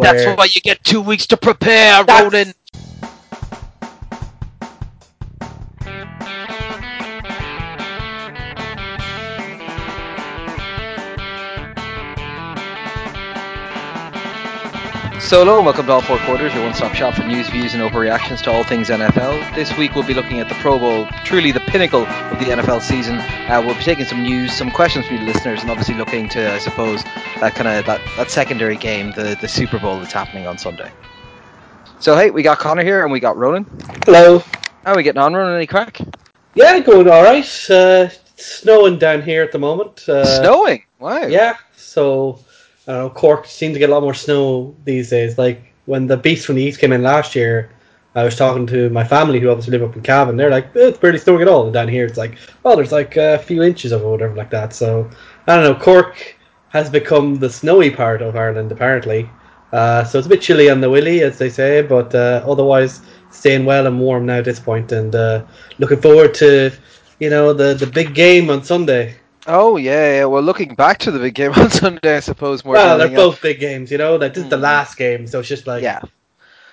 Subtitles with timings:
[0.00, 2.54] That's why you get two weeks to prepare, Ronan.
[15.34, 17.82] So hello and welcome to All Four Quarters, your one-stop shop for news, views and
[17.82, 19.52] overreactions to all things NFL.
[19.56, 22.80] This week we'll be looking at the Pro Bowl, truly the pinnacle of the NFL
[22.80, 23.16] season.
[23.16, 26.52] Uh, we'll be taking some news, some questions from you listeners, and obviously looking to,
[26.52, 27.02] I suppose,
[27.40, 30.92] that kind of that, that secondary game, the, the Super Bowl that's happening on Sunday.
[31.98, 33.66] So hey, we got Connor here and we got Ronan.
[34.04, 34.38] Hello.
[34.84, 35.56] How are we getting on, Ronan?
[35.56, 35.98] Any crack?
[36.54, 37.42] Yeah, going all right.
[37.68, 40.08] Uh, it's snowing down here at the moment.
[40.08, 40.84] Uh, Snowing.
[41.00, 41.26] Wow.
[41.26, 42.38] Yeah, so
[42.86, 43.10] I don't know.
[43.10, 45.38] Cork seems to get a lot more snow these days.
[45.38, 47.70] Like when the Beast from the East came in last year,
[48.14, 50.36] I was talking to my family who obviously live up in Cavan.
[50.36, 51.64] They're like, eh, it's barely snowing at all.
[51.64, 54.50] And down here, it's like, oh, there's like a few inches of it whatever like
[54.50, 54.72] that.
[54.72, 55.10] So
[55.46, 55.80] I don't know.
[55.80, 56.36] Cork
[56.68, 59.28] has become the snowy part of Ireland apparently.
[59.72, 63.00] Uh, so it's a bit chilly on the willy, as they say, but uh, otherwise
[63.30, 65.44] staying well and warm now at this point, and uh,
[65.78, 66.70] looking forward to
[67.18, 69.16] you know the the big game on Sunday.
[69.46, 70.24] Oh yeah, yeah.
[70.24, 72.74] Well, looking back to the big game on Sunday, I suppose more.
[72.74, 73.16] Well, they're else.
[73.16, 74.16] both big games, you know.
[74.16, 74.62] Like this is the Mm.
[74.62, 76.00] last game, so it's just like Yeah.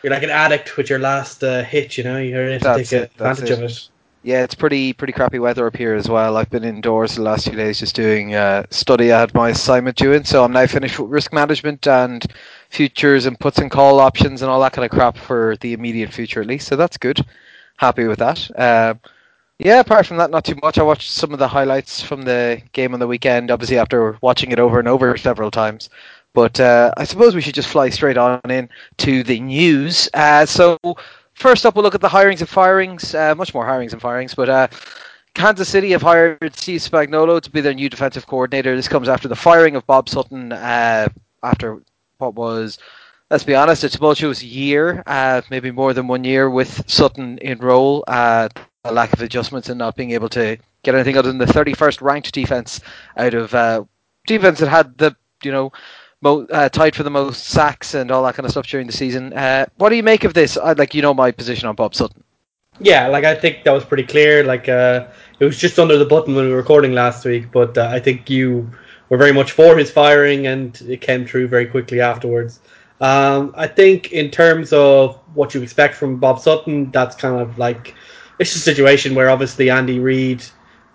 [0.03, 1.97] you're like an addict with your last uh, hit.
[1.97, 3.53] You know, you have to take it, advantage it.
[3.53, 3.89] of it.
[4.23, 6.37] Yeah, it's pretty pretty crappy weather up here as well.
[6.37, 9.11] I've been indoors the last few days just doing uh, study.
[9.11, 12.23] I had my assignment due in, so I'm now finished with risk management and
[12.69, 16.13] futures and puts and call options and all that kind of crap for the immediate
[16.13, 16.67] future at least.
[16.67, 17.25] So that's good.
[17.77, 18.49] Happy with that.
[18.55, 18.93] Uh,
[19.63, 20.77] yeah, apart from that, not too much.
[20.77, 23.51] I watched some of the highlights from the game on the weekend.
[23.51, 25.89] Obviously, after watching it over and over several times.
[26.33, 30.09] But uh, I suppose we should just fly straight on in to the news.
[30.13, 30.77] Uh, so
[31.41, 33.15] First up, we'll look at the hirings and firings.
[33.15, 34.67] Uh, much more hirings and firings, but uh,
[35.33, 38.75] Kansas City have hired Steve Spagnuolo to be their new defensive coordinator.
[38.75, 41.07] This comes after the firing of Bob Sutton uh,
[41.41, 41.81] after
[42.19, 42.77] what was,
[43.31, 47.57] let's be honest, a tumultuous year, uh, maybe more than one year with Sutton in
[47.57, 48.03] role.
[48.07, 48.49] Uh,
[48.83, 52.01] a lack of adjustments and not being able to get anything other than the 31st
[52.01, 52.81] ranked defense
[53.17, 53.83] out of uh,
[54.25, 55.71] defense that had the you know
[56.21, 58.93] mo- uh, tied for the most sacks and all that kind of stuff during the
[58.93, 59.33] season.
[59.33, 60.57] Uh, what do you make of this?
[60.57, 62.23] I'd like you know my position on Bob Sutton.
[62.79, 64.43] Yeah, like I think that was pretty clear.
[64.43, 65.07] Like uh,
[65.39, 67.99] it was just under the button when we were recording last week, but uh, I
[67.99, 68.67] think you
[69.09, 72.59] were very much for his firing, and it came true very quickly afterwards.
[72.99, 77.59] Um, I think in terms of what you expect from Bob Sutton, that's kind of
[77.59, 77.93] like
[78.41, 80.43] it's a situation where obviously Andy Reid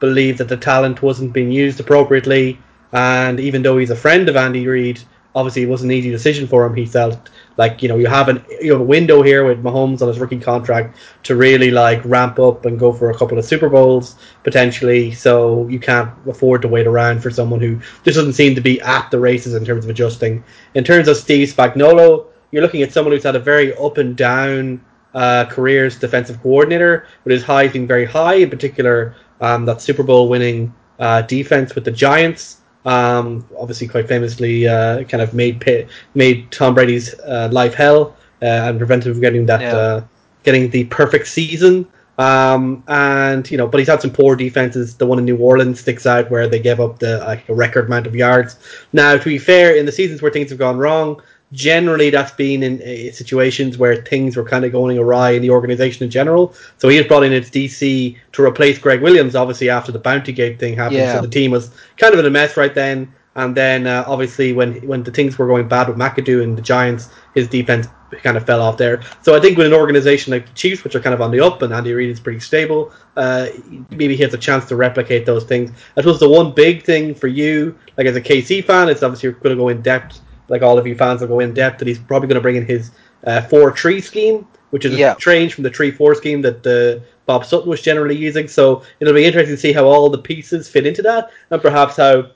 [0.00, 2.58] believed that the talent wasn't being used appropriately,
[2.92, 5.00] and even though he's a friend of Andy Reid,
[5.32, 6.74] obviously it was an easy decision for him.
[6.74, 10.02] He felt like you know you have an you have a window here with Mahomes
[10.02, 13.44] on his rookie contract to really like ramp up and go for a couple of
[13.44, 15.12] Super Bowls potentially.
[15.12, 18.80] So you can't afford to wait around for someone who just doesn't seem to be
[18.80, 20.42] at the races in terms of adjusting.
[20.74, 24.16] In terms of Steve Spagnuolo, you're looking at someone who's had a very up and
[24.16, 24.80] down
[25.15, 29.81] uh, career as defensive coordinator, with his highs being very high, in particular um, that
[29.81, 32.59] Super Bowl winning uh, defense with the Giants.
[32.84, 38.17] Um, obviously, quite famously, uh, kind of made pa- made Tom Brady's uh, life hell
[38.43, 39.77] uh, and prevented him from getting that Yeah.
[39.77, 40.05] uh,
[40.44, 41.87] getting the perfect season.
[42.19, 44.94] Um, and you know, but he's had some poor defenses.
[44.94, 47.87] The one in New Orleans sticks out where they gave up the like, a record
[47.87, 48.56] amount of yards.
[48.93, 51.21] Now, to be fair, in the seasons where things have gone wrong,
[51.52, 55.50] generally that's been in uh, situations where things were kind of going awry in the
[55.50, 56.54] organization in general.
[56.78, 60.32] So he was brought in as DC to replace Gregg Williams, obviously after the Bounty
[60.32, 60.98] Gate thing happened.
[60.98, 61.14] Yeah.
[61.14, 63.12] So the team was kind of in a mess right then.
[63.36, 66.62] And then uh, obviously when when the things were going bad with McAdoo and the
[66.62, 67.86] Giants, his defense
[68.22, 69.02] kind of fell off there.
[69.22, 71.40] So I think with an organization like the Chiefs, which are kind of on the
[71.40, 73.48] up, and Andy Reid is pretty stable, uh,
[73.90, 75.70] maybe he has a chance to replicate those things.
[75.96, 79.28] I suppose the one big thing for you, like as a KC fan, it's obviously
[79.28, 81.78] you're going to go in depth, like all of you fans will go in depth,
[81.78, 82.90] that he's probably going to bring in his
[83.24, 85.12] uh, four tree scheme, which is Yeah.
[85.12, 88.48] a change from the tree four scheme that uh, Bob Sutton was generally using.
[88.48, 91.96] So it'll be interesting to see how all the pieces fit into that, and perhaps
[91.96, 92.30] how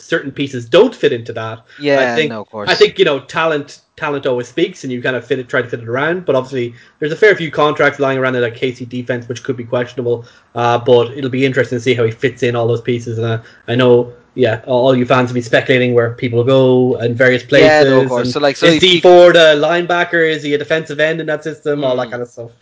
[0.00, 1.64] certain pieces don't fit into that.
[1.80, 2.68] Yeah, I think, no, of course.
[2.68, 3.80] I think you know talent.
[3.96, 6.24] Talent always speaks, and you kind of fit it, try to fit it around.
[6.24, 9.56] But obviously, there's a fair few contracts lying around in a KC defense, which could
[9.56, 10.24] be questionable.
[10.54, 13.18] Uh, but it'll be interesting to see how he fits in all those pieces.
[13.18, 17.16] And uh, I know, yeah, all you fans will be speculating where people go and
[17.16, 17.66] various places.
[17.66, 18.32] Yeah, no, of course.
[18.32, 20.22] So, like, so is D you- Ford a linebacker?
[20.30, 21.82] Is he a defensive end in that system?
[21.82, 22.10] All that Mm.
[22.12, 22.52] kind of stuff.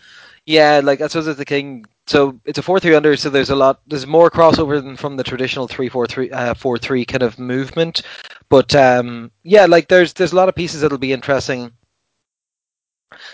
[0.46, 1.84] Yeah, like I suppose it's the king.
[2.06, 3.14] So it's a four three under.
[3.16, 3.80] So there's a lot.
[3.88, 7.38] There's more crossover than from the traditional three four three uh, four three kind of
[7.38, 8.02] movement.
[8.48, 11.72] But um, yeah, like there's there's a lot of pieces that'll be interesting.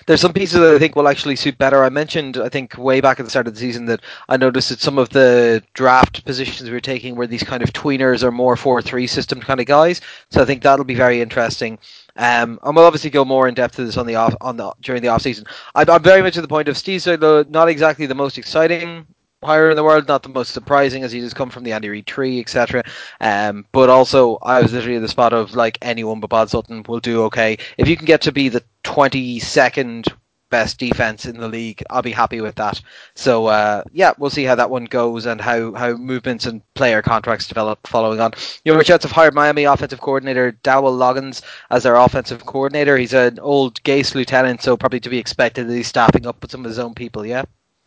[0.06, 1.82] There's some pieces that I think will actually suit better.
[1.82, 4.68] I mentioned, I think, way back at the start of the season that I noticed
[4.68, 8.30] that some of the draft positions we were taking were these kind of tweeners or
[8.30, 10.00] more 4 3 system kind of guys.
[10.30, 11.78] So I think that'll be very interesting.
[12.16, 14.72] Um, and we'll obviously go more in depth to this on the off on the
[14.82, 15.46] during the off season.
[15.74, 19.06] I'm, I'm very much at the point of Steve Zoidlo, not exactly the most exciting
[19.42, 21.88] hire in the world, not the most surprising as he just come from the Andy
[21.88, 22.84] Reid tree, etc.
[23.20, 26.84] Um, but also I was literally in the spot of like anyone but Bob Sutton
[26.88, 30.08] will do okay if you can get to be the 22nd
[30.52, 31.82] best defense in the league.
[31.90, 32.80] I'll be happy with that.
[33.16, 37.02] So uh, yeah, we'll see how that one goes and how, how movements and player
[37.02, 38.32] contracts develop following on.
[38.64, 42.96] Your Jets have hired Miami offensive coordinator Dowell Loggains as their offensive coordinator.
[42.96, 46.52] He's an old Gase lieutenant, so probably to be expected that he's staffing up with
[46.52, 47.26] some of his own people.
[47.26, 47.44] Yeah.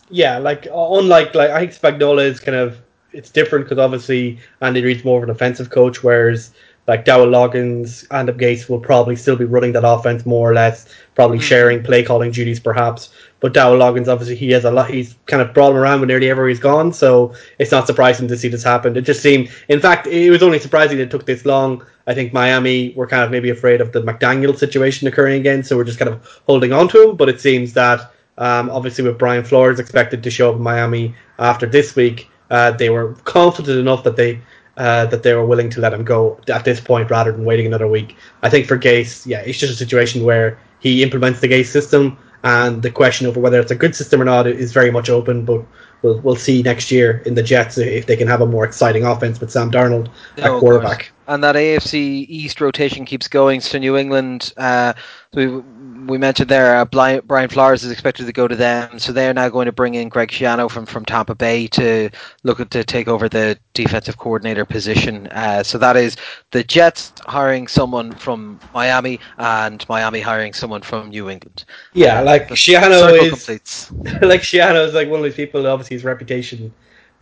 [0.10, 2.78] Yeah, like unlike like I think Spagnuolo is kind of
[3.12, 6.52] it's different because obviously Andy Reid's more of an offensive coach, whereas
[6.88, 10.88] like Dowell Loggains and Gase will probably still be running that offense more or less,
[11.16, 11.46] probably mm-hmm.
[11.46, 13.10] sharing play calling duties perhaps.
[13.40, 14.92] But Dowell Loggains obviously he has a lot.
[14.92, 18.28] He's kind of brought him around when nearly ever he's gone, so it's not surprising
[18.28, 18.96] to see this happen.
[18.96, 21.84] It just seemed, in fact, it was only surprising it took this long.
[22.08, 25.76] I think Miami were kind of maybe afraid of the McDaniel situation occurring again, so
[25.76, 27.16] we're just kind of holding on to him.
[27.16, 31.16] But it seems that um, obviously, with Brian Flores expected to show up in Miami
[31.40, 34.42] after this week, uh, they were confident enough that they
[34.78, 37.66] uh, that they were willing to let him go at this point rather than waiting
[37.66, 38.16] another week.
[38.44, 42.18] I think for Gase, yeah, it's just a situation where he implements the Gase system,
[42.44, 45.46] and the question over whether it's a good system or not is very much open.
[45.46, 45.64] But
[46.02, 49.06] we'll we'll see next year in the Jets if they can have a more exciting
[49.06, 51.12] offense with Sam Darnold no, at quarterback.
[51.28, 53.62] And that AFC East rotation keeps going.
[53.62, 54.94] So New England, uh,
[55.34, 55.62] we
[56.08, 59.50] we mentioned there, uh, Brian Flores is expected to go to them, so they're now
[59.50, 62.10] going to bring in Greg Schiano from, from Tampa Bay to
[62.44, 65.28] look at, to take over the defensive coordinator position.
[65.28, 66.16] Uh, so that is
[66.52, 71.66] the Jets hiring someone from Miami and Miami hiring someone from New England.
[71.94, 73.50] Yeah, like Schiano is
[74.22, 75.66] like Schiano is like one of these people.
[75.68, 76.74] Obviously, his reputation,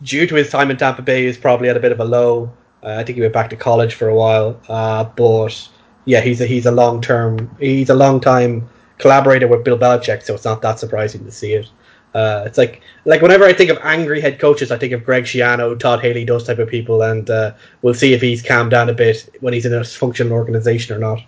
[0.02, 2.52] due to his time in Tampa Bay, is probably at a bit of a low.
[2.84, 5.68] Uh, I think he went back to college for a while, uh, but
[6.04, 10.22] yeah, he's a he's a long term he's a long time collaborator with Bill Belichick,
[10.22, 11.70] so it's not that surprising to see it.
[12.14, 15.24] Uh, it's like like whenever I think of angry head coaches, I think of Greg
[15.24, 18.88] Schiano, Todd Haley, those type of people, and uh, we'll see if he's calmed down
[18.88, 21.20] a bit when he's in a functional organization or not.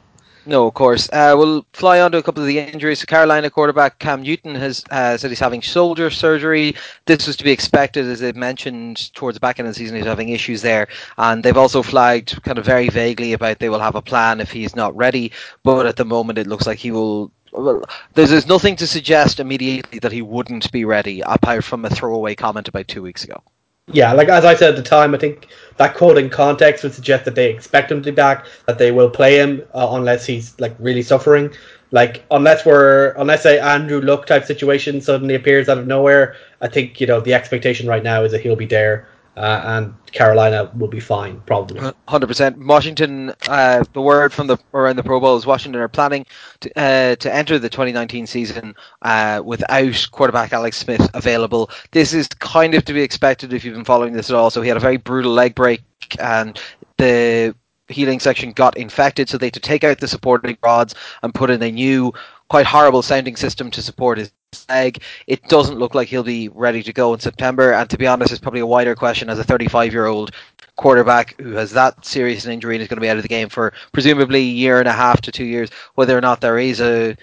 [0.48, 1.08] No, of course.
[1.12, 3.04] Uh, we'll fly on to a couple of the injuries.
[3.04, 6.76] Carolina quarterback Cam Newton has uh, said he's having shoulder surgery.
[7.06, 9.96] This was to be expected, as they mentioned towards the back end of the season.
[9.96, 10.86] He's having issues there,
[11.18, 14.52] and they've also flagged kind of very vaguely about they will have a plan if
[14.52, 15.32] he's not ready.
[15.64, 17.82] But at the moment, it looks like he will well,
[18.14, 22.36] there's, there's nothing to suggest immediately that he wouldn't be ready, apart from a throwaway
[22.36, 23.42] comment about two weeks ago.
[23.92, 25.46] Yeah, like as I said at the time, I think
[25.76, 28.90] that quote in context would suggest that they expect him to be back, that they
[28.90, 31.52] will play him uh, unless he's like really suffering.
[31.92, 36.66] Like unless we're unless a Andrew Luck type situation suddenly appears out of nowhere, I
[36.68, 39.06] think you know the expectation right now is that he'll be there
[39.36, 41.92] uh, and Carolina will be fine, probably.
[42.08, 42.58] Hundred percent.
[42.58, 43.32] Washington.
[43.48, 46.24] Uh, the word from the around the Pro Bowl is Washington are planning
[46.60, 51.70] to uh, to enter the 2019 season uh, without quarterback Alex Smith available.
[51.90, 54.50] This is kind of to be expected if you've been following this at all.
[54.50, 55.82] So he had a very brutal leg break,
[56.18, 56.58] and
[56.96, 57.54] the
[57.88, 61.50] healing section got infected, so they had to take out the supporting rods and put
[61.50, 62.12] in a new,
[62.48, 64.32] quite horrible sounding system to support his
[64.68, 65.02] leg.
[65.26, 67.72] It doesn't look like he'll be ready to go in September.
[67.72, 70.32] And to be honest, it's probably a wider question as a 35 year old
[70.76, 73.28] quarterback who has that serious an injury and is going to be out of the
[73.28, 75.70] game for presumably a year and a half to two years.
[75.94, 77.16] Whether or not there is a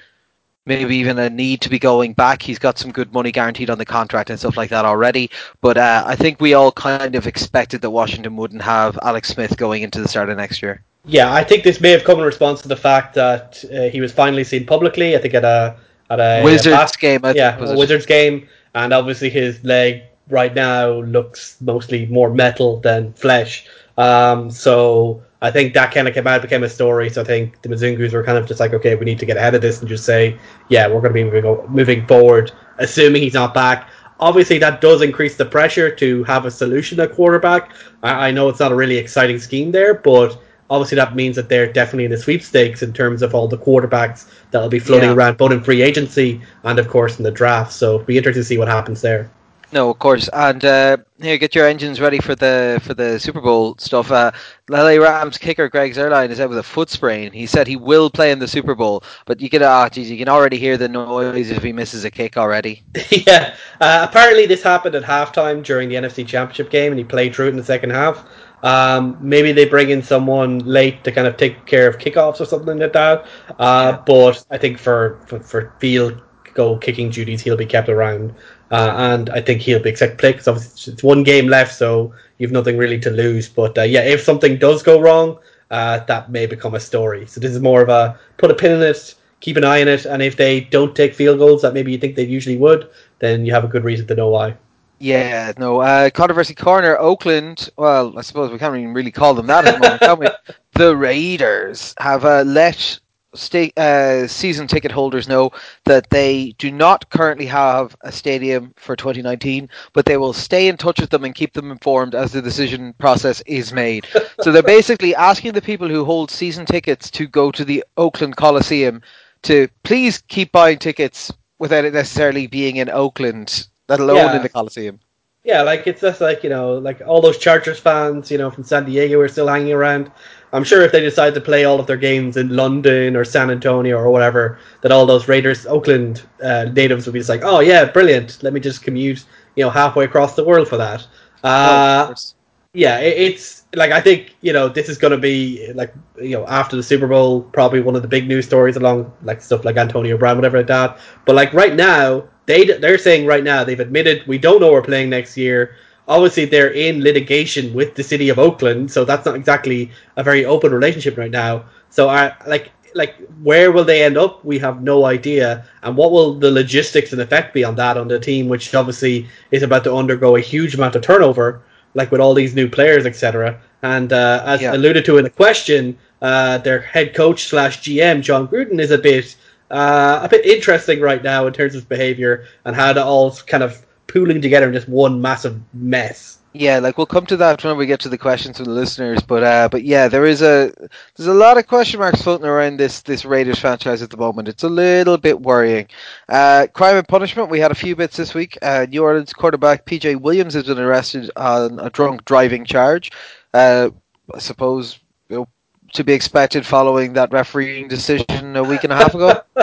[0.65, 2.41] maybe even a need to be going back.
[2.41, 5.29] He's got some good money guaranteed on the contract and stuff like that already.
[5.61, 9.57] But uh, I think we all kind of expected that Washington wouldn't have Alex Smith
[9.57, 10.83] going into the start of next year.
[11.05, 13.99] Yeah, I think this may have come in response to the fact that uh, he
[13.99, 15.15] was finally seen publicly.
[15.15, 15.75] I think at a
[16.09, 17.19] at a Wizards a game.
[17.23, 22.79] I yeah, a Wizards game, and obviously his leg right now looks mostly more metal
[22.79, 23.67] than flesh.
[23.97, 27.09] Um, so I think that kind of came out, became a story.
[27.09, 29.35] So I think the Mizungus were kind of just like, okay, we need to get
[29.35, 33.23] ahead of this and just say, yeah, we're going to be moving moving forward, assuming
[33.23, 33.89] he's not back.
[34.21, 37.73] Obviously, that does increase the pressure to have a solution at quarterback.
[38.03, 40.39] I, I know it's not a really exciting scheme there, but
[40.69, 44.29] obviously that means that they're definitely in the sweepstakes in terms of all the quarterbacks
[44.51, 45.15] that'll be floating yeah.
[45.15, 47.71] around both in free agency and of course in the draft.
[47.71, 49.29] So it'll be interesting to see what happens there.
[49.73, 53.41] No, of course, and uh, here, get your engines ready for the for the Super
[53.41, 54.11] Bowl stuff.
[54.11, 54.31] Uh,
[54.69, 57.31] LA Rams kicker Greg Zuerlein is out with a foot sprain.
[57.31, 60.17] He said he will play in the Super Bowl, but you can, oh, geez, you
[60.17, 62.83] can already hear the noise if he misses a kick already.
[63.25, 67.33] yeah, uh, apparently this happened at halftime during the NFC Championship game, and he played
[67.33, 68.23] through it in the second half.
[68.63, 72.45] Um, maybe they bring in someone late to kind of take care of kickoffs or
[72.45, 73.25] something like that.
[73.59, 74.03] Uh, yeah.
[74.05, 76.21] But I think for, for, for field
[76.53, 78.33] goal kicking duties, he'll be kept around.
[78.71, 81.75] Uh, and I think he'll be expected to play because obviously it's one game left,
[81.75, 83.49] so you've nothing really to lose.
[83.49, 85.37] But uh, yeah, if something does go wrong,
[85.69, 87.27] uh, that may become a story.
[87.27, 89.87] So this is more of a put a pin in it, keep an eye on
[89.89, 92.89] it, and if they don't take field goals that maybe you think they usually would,
[93.19, 94.55] then you have a good reason to know why.
[94.99, 95.81] Yeah, no.
[95.81, 97.69] Uh, controversy corner, Oakland.
[97.77, 100.27] Well, I suppose we can't even really call them that at the moment, can we?
[100.75, 102.99] The Raiders have uh, let
[103.35, 105.51] sta- uh, season ticket holders know
[105.85, 110.77] that they do not currently have a stadium for 2019, but they will stay in
[110.77, 114.07] touch with them and keep them informed as the decision process is made.
[114.41, 118.35] so they're basically asking the people who hold season tickets to go to the Oakland
[118.35, 119.01] Coliseum
[119.43, 124.35] to please keep buying tickets without it necessarily being in Oakland, let alone Yeah.
[124.35, 124.99] in the Coliseum.
[125.43, 128.63] Yeah, like it's just like you know, like all those Chargers fans, you know, from
[128.63, 130.09] San Diego are still hanging around.
[130.53, 133.49] I'm sure if they decide to play all of their games in London or San
[133.51, 137.59] Antonio or whatever, that all those Raiders, Oakland uh, natives would be just like, oh
[137.59, 138.41] yeah, brilliant.
[138.43, 139.25] Let me just commute,
[139.55, 141.05] you know, halfway across the world for that.
[141.43, 142.35] Oh, Uh, course.
[142.73, 146.37] yeah, it, it's like I think you know this is going to be like you
[146.37, 149.65] know after the Super Bowl probably one of the big news stories along like stuff
[149.65, 150.99] like Antonio Brown whatever like that.
[151.25, 154.81] But like right now they they're saying right now they've admitted we don't know we're
[154.81, 155.75] playing next year.
[156.07, 160.43] Obviously they're in litigation with the city of Oakland, so that's not exactly a very
[160.45, 161.63] open relationship right now.
[161.89, 164.43] So I like like where will they end up?
[164.45, 165.65] We have no idea.
[165.81, 169.27] And what will the logistics and effect be on that on the team, which obviously
[169.51, 171.61] is about to undergo a huge amount of turnover,
[171.93, 173.59] like with all these new players, etc.
[173.81, 174.75] And uh, as Yeah.
[174.75, 178.97] alluded to in the question, uh, their head coach slash GM Jon Gruden is a
[178.97, 179.35] bit
[179.73, 183.63] uh, a bit interesting right now in terms of behavior and how that all's kind
[183.63, 186.37] of pooling together in just one massive mess.
[186.55, 189.23] Yeah, like we'll come to that when we get to the questions from the listeners,
[189.23, 190.71] but uh, but yeah, there is a
[191.15, 194.47] there's a lot of question marks floating around this this Raiders franchise at the moment.
[194.47, 195.87] It's a little bit worrying.
[196.29, 197.49] Uh, crime and punishment.
[197.49, 198.55] We had a few bits this week.
[198.61, 203.11] Uh, New Orleans quarterback PJ Williams has been arrested on a drunk driving charge.
[203.55, 203.89] Uh,
[204.31, 204.99] I suppose
[205.29, 205.47] you know,
[205.93, 209.41] to be expected following that refereeing decision a week and a half ago.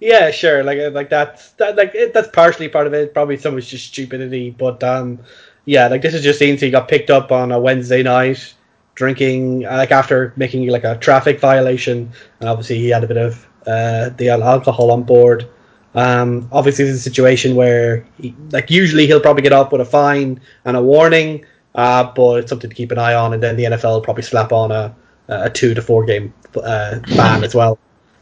[0.00, 0.64] Yeah, sure.
[0.64, 3.12] Like uh, like that's that like it, that's partially part of it.
[3.12, 5.18] Probably some of it's just stupidity, but um,
[5.66, 8.54] yeah, like this is just seems he got picked up on a Wednesday night
[8.94, 13.18] drinking uh, like after making like a traffic violation, and obviously he had a bit
[13.18, 15.46] of uh the alcohol on board.
[15.94, 19.84] Um, obviously is a situation where he, like usually he'll probably get up with a
[19.84, 23.56] fine and a warning, uh, but it's something to keep an eye on, and then
[23.56, 24.94] the NFL will probably slap on a
[25.28, 27.78] a two to four game uh, ban as well.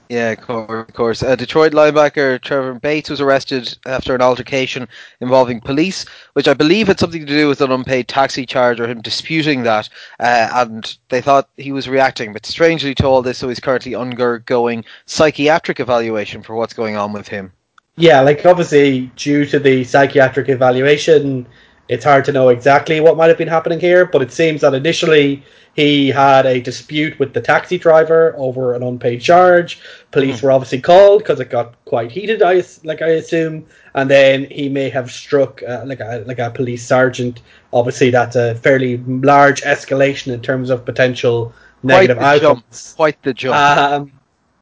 [0.08, 1.22] Yeah, of course.
[1.22, 4.88] Uh, Detroit linebacker Trevor Bates was arrested after an altercation
[5.20, 8.86] involving police, which I believe had something to do with an unpaid taxi charge or
[8.86, 9.88] him disputing that.
[10.18, 13.94] Uh, and they thought he was reacting, but strangely to all this, so he's currently
[13.94, 17.52] undergoing psychiatric evaluation for what's going on with him.
[17.96, 21.46] Yeah, like obviously due to the psychiatric evaluation,
[21.88, 24.74] it's hard to know exactly what might have been happening here, but it seems that
[24.74, 25.42] initially
[25.74, 29.80] he had a dispute with the taxi driver over an unpaid charge.
[30.10, 33.64] Police were obviously called because it got quite heated, I like I assume,
[33.94, 37.42] and then he may have struck uh, like a like a police sergeant.
[37.72, 41.52] Obviously, that's a fairly large escalation in terms of potential
[41.82, 42.58] negative Quite the jump.
[42.58, 42.94] outcomes.
[42.96, 43.56] Quite the jump.
[43.56, 44.12] Um,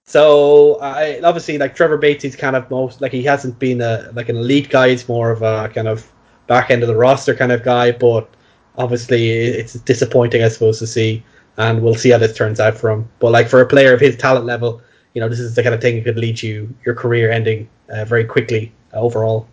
[0.05, 4.13] so I obviously like Trevor Bates, he's kind of most like he hasn't been a
[4.15, 4.91] like an elite guy.
[4.91, 6.07] He's more of a kind of
[6.47, 7.93] back end of the roster kind of guy.
[7.93, 8.29] But
[8.77, 11.23] obviously, it's disappointing, I suppose, to see,
[11.57, 13.09] and we'll see how this turns out for him.
[13.19, 14.81] But like for a player of his talent level,
[15.15, 17.69] you know, this is the kind of thing that could lead you your career ending
[17.89, 19.49] uh, very quickly uh, overall.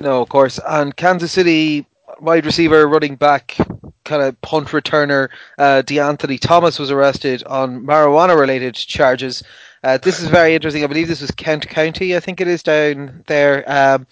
[0.00, 0.58] No, of course.
[0.66, 1.86] And Kansas City
[2.20, 3.56] wide receiver, running back,
[4.04, 9.42] kind of punt returner, uh, DeAnthony Thomas was arrested on marijuana related charges.
[9.82, 10.82] Uh, this is very interesting.
[10.82, 13.64] I believe this was Kent County, I think it is down there.
[13.70, 14.06] Um,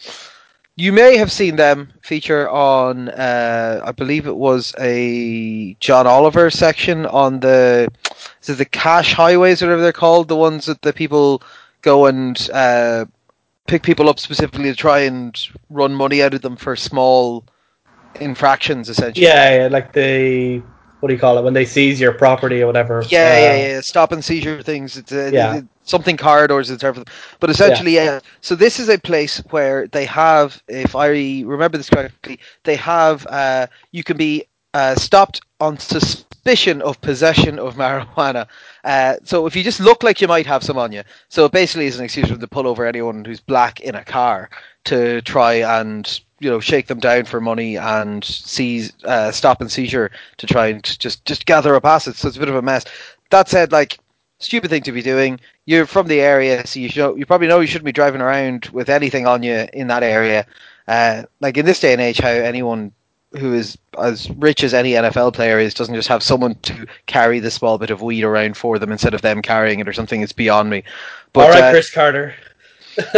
[0.82, 6.50] you may have seen them feature on, uh, I believe it was a John Oliver
[6.50, 7.86] section on the,
[8.42, 11.40] is it the cash highways, or whatever they're called, the ones that the people
[11.82, 13.04] go and uh,
[13.68, 17.44] pick people up specifically to try and run money out of them for small
[18.16, 19.24] infractions, essentially.
[19.24, 20.60] Yeah, yeah, like the
[20.98, 23.04] what do you call it when they seize your property or whatever.
[23.08, 23.80] Yeah, Uh, yeah, yeah.
[23.82, 24.96] Stop and seizure things.
[24.96, 25.58] It's uh, Yeah.
[25.58, 26.98] it- something corridors and stuff.
[27.40, 28.20] But essentially, yeah.
[28.40, 33.26] So this is a place where they have, if I remember this correctly, they have.
[33.26, 38.46] Uh, you can be uh, stopped on suspicion of possession of marijuana.
[38.84, 41.52] Uh, so if you just look like you might have some on you, so it
[41.52, 44.50] basically is an excuse for them to pull over anyone who's black in a car
[44.84, 49.70] to try and you know shake them down for money and seize uh, stop and
[49.70, 52.18] seizure to try and just just gather up assets.
[52.18, 52.84] So it's a bit of a mess.
[53.30, 53.98] That said, like
[54.42, 55.40] stupid thing to be doing.
[55.66, 58.66] You're from the area, so you should, you probably know you shouldn't be driving around
[58.66, 60.46] with anything on you in that area.
[60.88, 62.92] Uh, like in this day and age, how anyone
[63.38, 67.38] who is as rich as any NFL player is doesn't just have someone to carry
[67.38, 70.20] the small bit of weed around for them instead of them carrying it or something.
[70.20, 70.82] It's beyond me.
[71.32, 72.34] But, All right, uh, Cris Carter.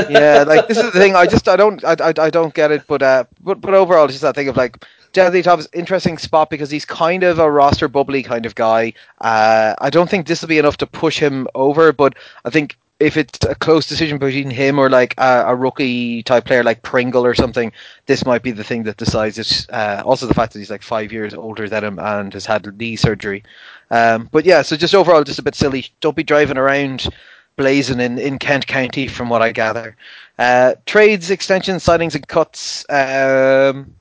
[0.08, 1.16] yeah, like this is the thing.
[1.16, 2.86] I just I don't I, I, I don't get it.
[2.86, 6.70] But uh, but but overall, just that thing of like Deadly Tom's interesting spot because
[6.70, 8.92] he's kind of a roster bubbly kind of guy.
[9.20, 12.76] Uh, I don't think this will be enough to push him over, but I think
[13.00, 16.82] if it's a close decision between him or like a, a, rookie type player like
[16.82, 17.72] Pringle or something,
[18.06, 19.66] this might be the thing that decides it.
[19.72, 22.76] Uh, also, the fact that he's like five years older than him and has had
[22.76, 23.42] knee surgery.
[23.90, 25.86] Um, but yeah, so just overall, just a bit silly.
[26.00, 27.08] Don't be driving around
[27.56, 29.96] blazing in, in Kent County, from what I gather.
[30.38, 32.84] Uh, trades, extensions, signings, and cuts.
[32.90, 33.94] Um,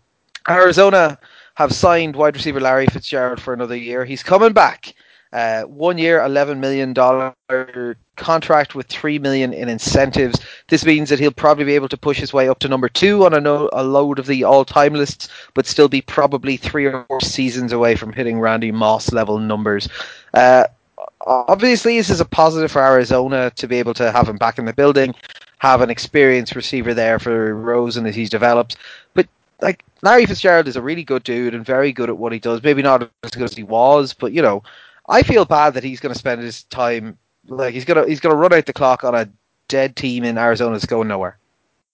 [0.49, 1.17] Arizona
[1.55, 4.05] have signed wide receiver Larry Fitzgerald for another year.
[4.05, 4.93] He's coming back.
[5.31, 7.33] Uh, one year, eleven million dollar
[8.15, 10.39] contract with three million in incentives.
[10.67, 13.25] This means that he'll probably be able to push his way up to number two
[13.25, 17.03] on a, no, a load of the all-time lists, but still be probably three or
[17.07, 19.89] four seasons away from hitting Randy Moss level numbers.
[20.35, 20.65] Uh,
[21.25, 24.65] obviously, this is a positive for Arizona to be able to have him back in
[24.65, 25.15] the building,
[25.57, 28.75] have an experienced receiver there for Rosen as he's developed.
[29.63, 32.61] Like Larry Fitzgerald is a really good dude and very good at what he does.
[32.61, 34.63] Maybe not as good as he was, but you know
[35.07, 37.17] I feel bad that he's going to spend his time
[37.47, 39.29] like he's gonna he's gonna run out the clock on a
[39.67, 41.37] dead team in Arizona that's going nowhere.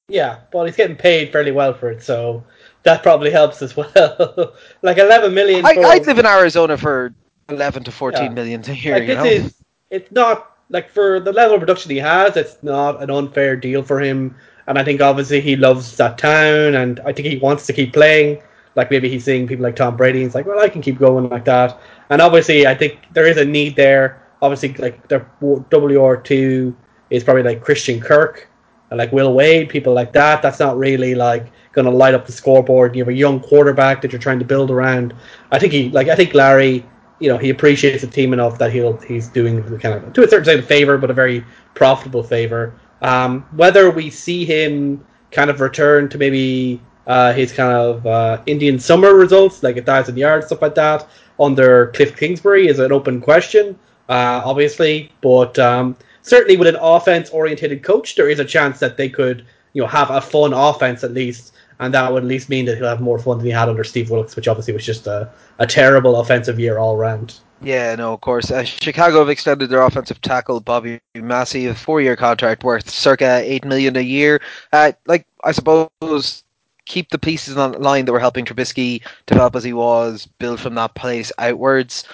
[0.07, 2.43] Yeah, but he's getting paid fairly well for it, so
[2.83, 4.53] that probably helps as well.
[4.81, 5.65] like eleven million.
[5.65, 7.13] I, would live in Arizona for
[7.49, 8.29] eleven to fourteen yeah.
[8.29, 8.99] million a year.
[8.99, 9.25] Like this know?
[9.25, 9.55] is
[9.89, 13.83] it's not like for the level of production he has, it's not an unfair deal
[13.83, 14.35] for him.
[14.69, 17.91] And I think obviously he loves that town, and I think he wants to keep
[17.91, 18.41] playing.
[18.75, 20.99] Like maybe he's seeing people like Tom Brady, and he's like, well, I can keep
[20.99, 21.81] going like that.
[22.11, 24.21] And obviously, I think there is a need there.
[24.43, 26.75] Obviously, like the WR two
[27.09, 28.47] is probably like Christian Kirk
[28.91, 30.43] and like Will Wade, people like that.
[30.43, 32.95] That's not really like going to light up the scoreboard.
[32.95, 35.15] You have a young quarterback that you're trying to build around.
[35.51, 36.85] I think he like I think Larry,
[37.19, 40.27] you know, he appreciates the team enough that he'll he's doing kind of to a
[40.27, 42.73] certain extent a favor, but a very profitable favor.
[43.01, 48.41] Um, whether we see him kind of return to maybe uh, his kind of uh,
[48.45, 51.07] Indian summer results, like a thousand yards, stuff like that,
[51.39, 53.77] under Cliff Kingsbury is an open question,
[54.09, 55.12] uh, obviously.
[55.21, 59.81] But um, certainly with an offense-oriented coach, there is a chance that they could, you
[59.81, 62.88] know, have a fun offense at least, and that would at least mean that he'll
[62.88, 65.65] have more fun than he had under Steve Wilks, which obviously was just a, a
[65.65, 67.39] terrible offensive year all round.
[67.62, 68.52] Yeah, no, of course.
[68.52, 73.65] Uh, Chicago have extended their offensive tackle Bobby Massie a four-year contract worth circa eight
[73.65, 74.41] million a year.
[74.72, 76.43] Uh, like I suppose
[76.86, 80.76] keep the pieces on line that were helping Trubisky develop as he was, build from
[80.76, 82.06] that place outwards.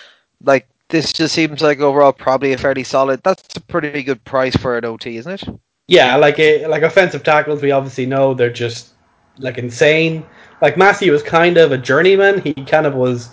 [0.44, 3.22] Like this just seems like overall probably a fairly solid.
[3.24, 5.60] That's a pretty good price for an OT, isn't it?
[5.88, 8.94] Yeah, like a, like offensive tackles, we obviously know they're just
[9.38, 10.26] like insane.
[10.62, 12.42] Like Massie was kind of a journeyman.
[12.42, 13.30] He kind of was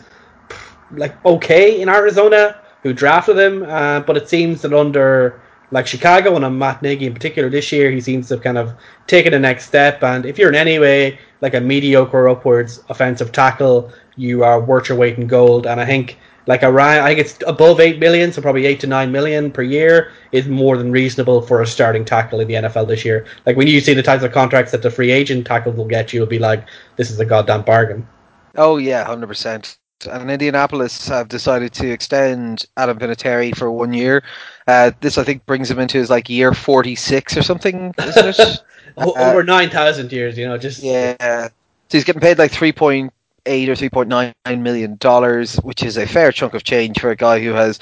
[0.94, 5.40] like okay in Arizona, who drafted him, uh, but it seems that under
[5.72, 8.58] like Chicago and on Matt Nagy in particular this year, he seems to have kind
[8.58, 8.74] of
[9.06, 10.02] taken the next step.
[10.02, 14.90] And if you're in any way like a mediocre upwards offensive tackle, you are worth
[14.90, 15.66] your weight in gold.
[15.66, 18.86] And I think like around, I think it's above eight million, so probably eight to
[18.86, 22.88] nine million per year is more than reasonable for a starting tackle in the NFL
[22.88, 23.24] this year.
[23.46, 26.12] Like when you see the types of contracts that the free agent tackles will get,
[26.12, 28.06] you'll be like, this is a goddamn bargain.
[28.56, 34.22] Oh yeah, hundred percent and Indianapolis have decided to extend Adam Vinatieri for one year.
[34.66, 38.38] Uh, this, I think, brings him into his like year forty six or something, isn't
[38.38, 38.62] it?
[38.96, 41.48] Over uh, nine thousand years, you know, just yeah.
[41.88, 43.12] So he's getting paid like three point
[43.46, 47.10] eight or three point nine million dollars, which is a fair chunk of change for
[47.10, 47.78] a guy who has.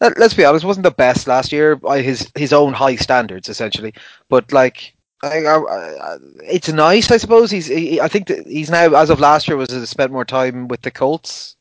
[0.00, 3.92] Let's be honest, wasn't the best last year by his his own high standards, essentially.
[4.28, 7.50] But like I, I, it's nice, I suppose.
[7.50, 10.68] He's, he, I think that he's now, as of last year, was spent more time
[10.68, 11.56] with the Colts.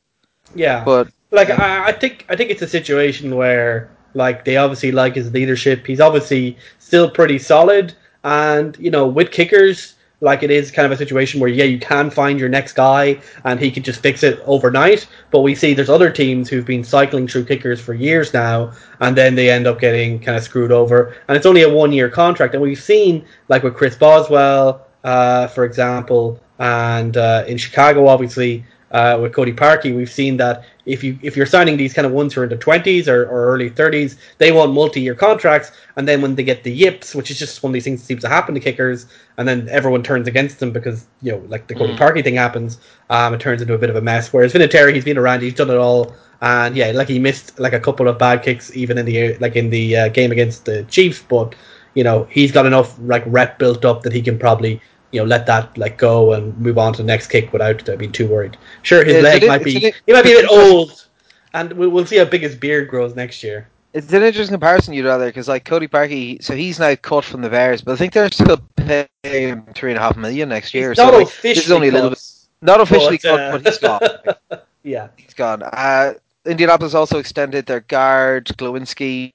[0.56, 4.92] Yeah, but like I, I think, I think it's a situation where like they obviously
[4.92, 5.86] like his leadership.
[5.86, 7.94] He's obviously still pretty solid,
[8.24, 11.80] and you know, with kickers, like it is kind of a situation where yeah you
[11.80, 15.74] can find your next guy and he can just fix it overnight but we see
[15.74, 19.68] there's other teams who've been cycling through kickers for years now and then they end
[19.68, 21.16] up getting kind of screwed over.
[21.28, 25.48] And it's only a one year contract and we've seen like with chris boswell uh,
[25.48, 31.04] for example and uh, in chicago obviously uh, with Cody Parkey, we've seen that if
[31.04, 33.54] you if you're signing these kind of ones who are in their twenties or, or
[33.54, 37.38] early thirties, they want multi-year contracts, and then when they get the yips, which is
[37.38, 39.06] just one of these things that seems to happen to kickers,
[39.38, 41.98] and then everyone turns against them because you know like the Cody mm.
[41.98, 44.34] Parkey thing happens, um, it turns into a bit of a mess.
[44.34, 47.74] Whereas Vinatieri, he's been around, he's done it all, and yeah, like he missed like
[47.74, 50.84] a couple of bad kicks even in the like in the uh, game against the
[50.86, 51.56] Chiefs, but
[51.94, 55.26] you know he's got enough like rep built up that he can probably you know
[55.26, 58.28] let that like go and move on to the next kick without uh, being too
[58.28, 58.58] worried.
[58.84, 61.06] Sure, his It's leg might be an- he might be a bit old,
[61.54, 63.68] and we'll, we'll see how big his beard grows next year.
[63.94, 67.42] It's an interesting comparison you'd rather because like Cody Parkey, so he's now cut from
[67.42, 70.94] the Bears, but I think they're still paying three and a half million next year.
[70.94, 73.40] So not like, officially this is only a little cut, bit not officially but, cut,
[73.40, 74.62] uh, but he's gone.
[74.84, 75.64] yeah, He's gone.
[75.64, 76.14] Uh,
[76.46, 79.32] Indianapolis also extended their guard Glowinski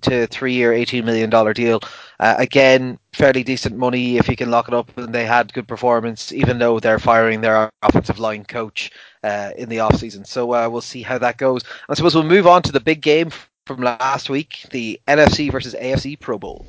[0.00, 1.80] to three-year, eighteen million dollar deal.
[2.20, 5.68] Uh, again, fairly decent money if you can lock it up, and they had good
[5.68, 8.90] performance, even though they're firing their offensive line coach
[9.22, 10.24] uh, in the off season.
[10.24, 11.62] So uh, we'll see how that goes.
[11.88, 13.30] I suppose we'll move on to the big game
[13.66, 16.66] from last week, the NFC versus AFC Pro Bowl.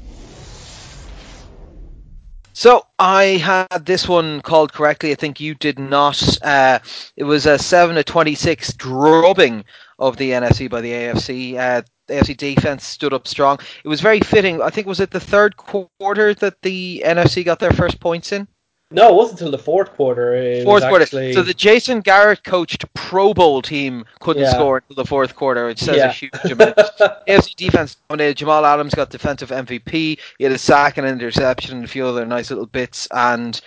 [2.54, 5.12] So I had this one called correctly.
[5.12, 6.22] I think you did not.
[6.44, 6.80] Uh,
[7.16, 9.64] it was a seven to twenty-six drubbing
[9.98, 11.56] of the NFC by the AFC.
[11.56, 13.58] Uh, the AFC defense stood up strong.
[13.84, 14.62] It was very fitting.
[14.62, 18.48] I think was it the third quarter that the NFC got their first points in.
[18.92, 20.34] no, it wasn't until the fourth quarter.
[20.34, 21.04] It Fourth quarter.
[21.04, 24.50] actually- So the Jason Garrett coached Pro Bowl team couldn't Yeah.
[24.54, 26.10] score until the fourth quarter, which says Yeah.
[26.10, 26.76] a huge amount.
[27.28, 28.38] AFC defense dominated.
[28.38, 30.18] Jamal Adams got defensive MVP.
[30.40, 33.08] He had a sack and an interception and a few other nice little bits.
[33.12, 33.62] And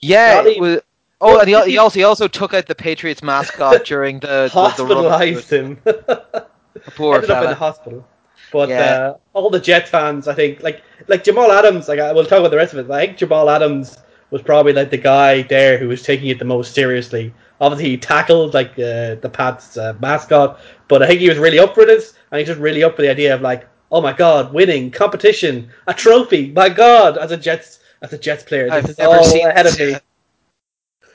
[0.00, 0.80] yeah, it was,
[1.20, 4.72] oh, and he, he also he also took out the Patriots mascot during the the,
[4.76, 5.04] the run.
[5.04, 5.78] hospitalized him.
[6.96, 8.06] Poor Ended up in the hospital.
[8.52, 8.80] But Yeah.
[8.82, 12.38] uh, all the Jets fans, I think, like like Jamal Adams, like I, we'll talk
[12.40, 12.88] about the rest of it.
[12.88, 13.98] but I think Jamal Adams
[14.30, 17.32] was probably like the guy there who was taking it the most seriously.
[17.60, 21.58] Obviously, he tackled like uh, the Pats uh, mascot, but I think he was really
[21.58, 24.12] up for this, and he's just really up for the idea of like, oh my
[24.12, 28.86] god, winning competition, a trophy, my god, as a Jets as a Jets player, I've
[28.86, 29.96] this is all seen ahead of me.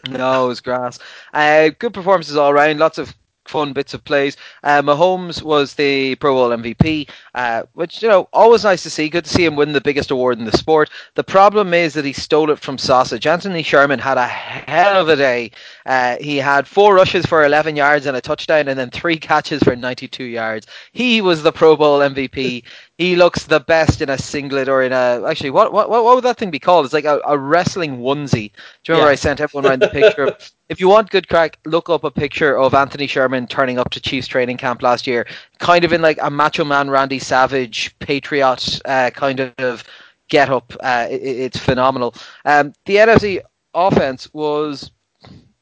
[0.10, 1.00] No, it was grass.
[1.34, 2.78] Uh, good performances all around.
[2.78, 4.38] Lots of fun bits of plays.
[4.64, 9.10] Uh, Mahomes was the Pro Bowl MVP, uh, which you know always nice to see.
[9.10, 10.90] Good to see him win the biggest award in the sport.
[11.16, 13.28] The problem is that he stole it from sausage.
[13.28, 15.52] Anthony Sherman had a hell of a day.
[15.86, 19.62] Uh, he had four rushes for 11 yards and a touchdown, and then three catches
[19.64, 20.68] for 92 yards.
[20.92, 22.64] He was the Pro Bowl MVP.
[23.00, 26.24] He looks the best in a singlet or in a actually what what what would
[26.24, 26.86] that thing be called?
[26.86, 28.52] It's like a, a wrestling onesie.
[28.84, 29.14] Do you remember Yeah.
[29.14, 30.26] I sent everyone around the picture?
[30.26, 33.90] of, if you want good crack, look up a picture of Anthony Sherman turning up
[33.92, 35.26] to Chiefs training camp last year,
[35.58, 39.84] kind of in like a Macho Man Randy Savage patriot uh, kind of
[40.30, 40.74] get up.
[40.80, 42.14] Uh, it, it's phenomenal.
[42.46, 43.42] Um, the NFC
[43.74, 44.92] offense was,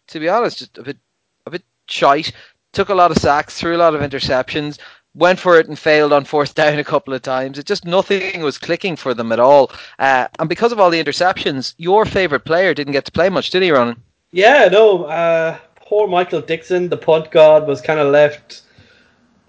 [0.08, 0.98] to be honest, just a bit
[1.46, 2.34] a bit shite.
[2.74, 4.80] Took a lot of sacks, threw a lot of interceptions.
[5.14, 7.60] Went for it and failed on fourth down a couple of times.
[7.60, 9.72] It just nothing was clicking for them at all.
[10.00, 13.50] Uh, and because of all the interceptions, your favorite player didn't get to play much,
[13.50, 14.02] did he, Ronan?
[14.32, 15.06] Yeah, no.
[15.06, 18.64] Uh, poor Michael Dickson, the punt god, was kind of left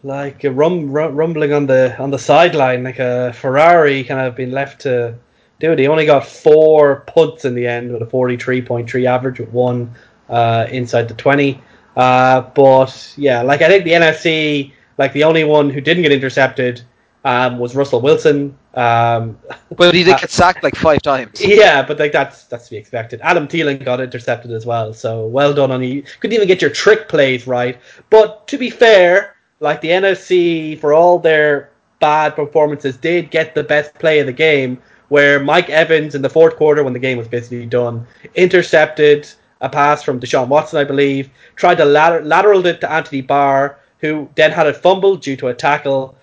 [0.02, 4.50] like rum, rum, rumbling on the on the sideline, like a Ferrari, kind of been
[4.50, 5.14] left to
[5.60, 5.78] do it.
[5.78, 9.50] He only got four punts in the end with a forty-three point three average, with
[9.50, 9.94] one
[10.28, 11.60] uh, inside the twenty.
[11.96, 16.12] Uh, but yeah, like I think the NFC, like the only one who didn't get
[16.12, 16.82] intercepted
[17.24, 18.56] um, was Russell Wilson.
[18.74, 19.38] Um,
[19.76, 21.40] But he did Uh, get sacked like five times.
[21.44, 23.20] yeah, but like that's that's to be expected.
[23.22, 26.02] Adam Thielen got intercepted as well, so well done on you.
[26.20, 27.78] Couldn't even get your trick plays right.
[28.10, 33.62] But to be fair, like the NFC for all their bad performances did get the
[33.62, 37.16] best play of the game, where Mike Evans in the fourth quarter when the game
[37.18, 39.28] was basically done intercepted
[39.60, 43.78] a pass from Deshaun Watson, I believe, tried to later- lateraled it to Anthony Barr,
[44.02, 46.14] who then had it fumbled due to a tackle.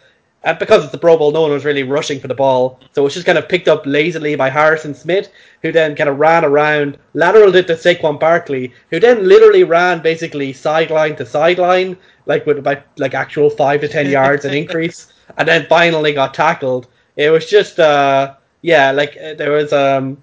[0.44, 2.80] And because it's the Pro Bowl, no one was really rushing for the ball.
[2.94, 6.10] So it was just kind of picked up lazily by Harrison Smith, who then kind
[6.10, 11.26] of ran around, lateraled it to Saquon Barkley, who then literally ran basically sideline to
[11.26, 16.14] sideline, like with about like actual five to ten yards an increase, and then finally
[16.14, 16.88] got tackled.
[17.16, 20.22] It was just, uh, yeah, like uh, there was um,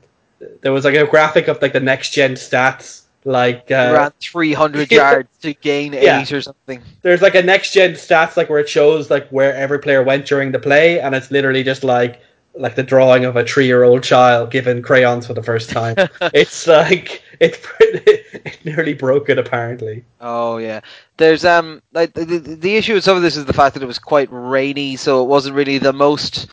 [0.60, 4.90] there was like a graphic of like the next gen stats, like uh, ran 300
[5.00, 6.20] yards to gain Yeah.
[6.22, 6.82] eight or something.
[7.02, 10.26] there's like a next gen stats like where it shows like where every player went
[10.26, 12.20] during the play and it's literally just like
[12.58, 15.94] like the drawing of a three year old child given crayons for the first time
[16.32, 20.80] it's like it's it nearly broke it apparently Oh yeah,
[21.18, 23.86] there's um like the, the issue with some of this is the fact that it
[23.86, 26.48] was quite rainy, so it wasn't really the most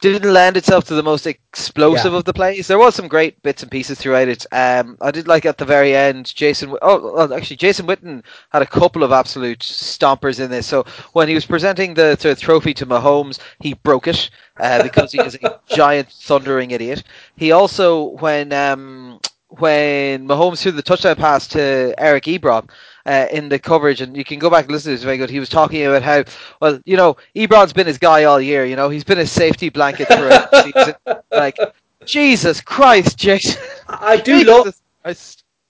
[0.00, 2.18] didn't lend itself to the most explosive Yeah.
[2.18, 2.66] of the plays.
[2.68, 4.46] There was some great bits and pieces throughout it.
[4.52, 6.74] Um, I did like at the very end, Jason.
[6.82, 10.66] Oh, well, actually, Jason Witten had a couple of absolute stompers in this.
[10.66, 15.12] So when he was presenting the, the trophy to Mahomes, he broke it uh, because
[15.12, 17.02] he is a giant thundering idiot.
[17.36, 22.68] He also when um when Mahomes threw the touchdown pass to Eric Ebron
[23.08, 25.30] uh, in the coverage, and you can go back and listen to this very good.
[25.30, 26.24] He was talking about how,
[26.60, 28.66] well, you know, Ebron's been his guy all year.
[28.66, 30.94] You know, he's been his safety blanket throughout the season.
[31.30, 31.56] Like,
[32.04, 33.62] Jesus Christ, Jason.
[33.88, 34.74] I do love.
[35.04, 35.14] I,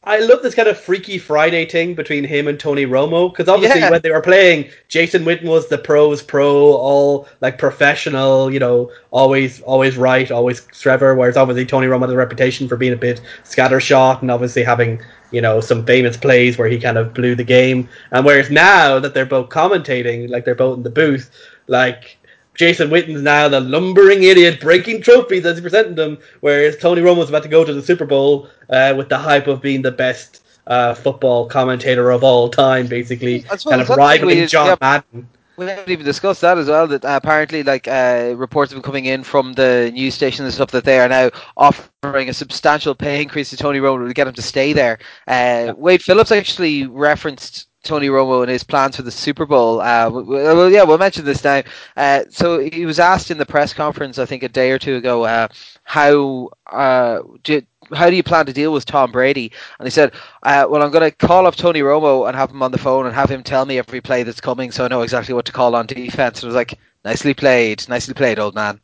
[0.04, 3.80] I love this kind of Freaky Friday thing between him and Tony Romo because obviously
[3.80, 3.90] yeah.
[3.90, 8.92] when they were playing, Jason Witten was the pros pro, all like professional, you know,
[9.10, 11.16] always always right, always Trevor.
[11.16, 15.02] Whereas obviously Tony Romo had a reputation for being a bit scattershot and obviously having
[15.32, 17.88] you know some famous plays where he kind of blew the game.
[18.12, 21.28] And whereas now that they're both commentating, like they're both in the booth,
[21.66, 22.17] like
[22.58, 27.28] Jason Witten's now the lumbering idiot breaking trophies as he presented them, whereas Tony Romo's
[27.28, 30.42] about to go to the Super Bowl uh, with the hype of being the best
[30.66, 35.28] uh, football commentator of all time, basically, kind of rivaling John yeah, Madden.
[35.56, 36.88] We haven't even discussed that as well.
[36.88, 40.52] That uh, apparently, like uh, reports have been coming in from the news stations and
[40.52, 44.26] stuff that they are now offering a substantial pay increase to Tony Romo to get
[44.26, 44.98] him to stay there.
[45.28, 49.80] Uh, Wade Phillips actually referenced Tony Romo and his plans for the Super Bowl.
[49.80, 51.62] Uh, well, yeah, we'll mention this now.
[51.96, 54.96] Uh, so he was asked in the press conference, I think a day or two
[54.96, 55.48] ago, uh,
[55.84, 59.50] how uh, do, how do you plan to deal with Tom Brady?
[59.78, 62.62] And he said, uh, well, I'm going to call up Tony Romo and have him
[62.62, 65.02] on the phone and have him tell me every play that's coming, so I know
[65.02, 66.42] exactly what to call on defense.
[66.42, 68.80] And I was like, nicely played, nicely played, old man.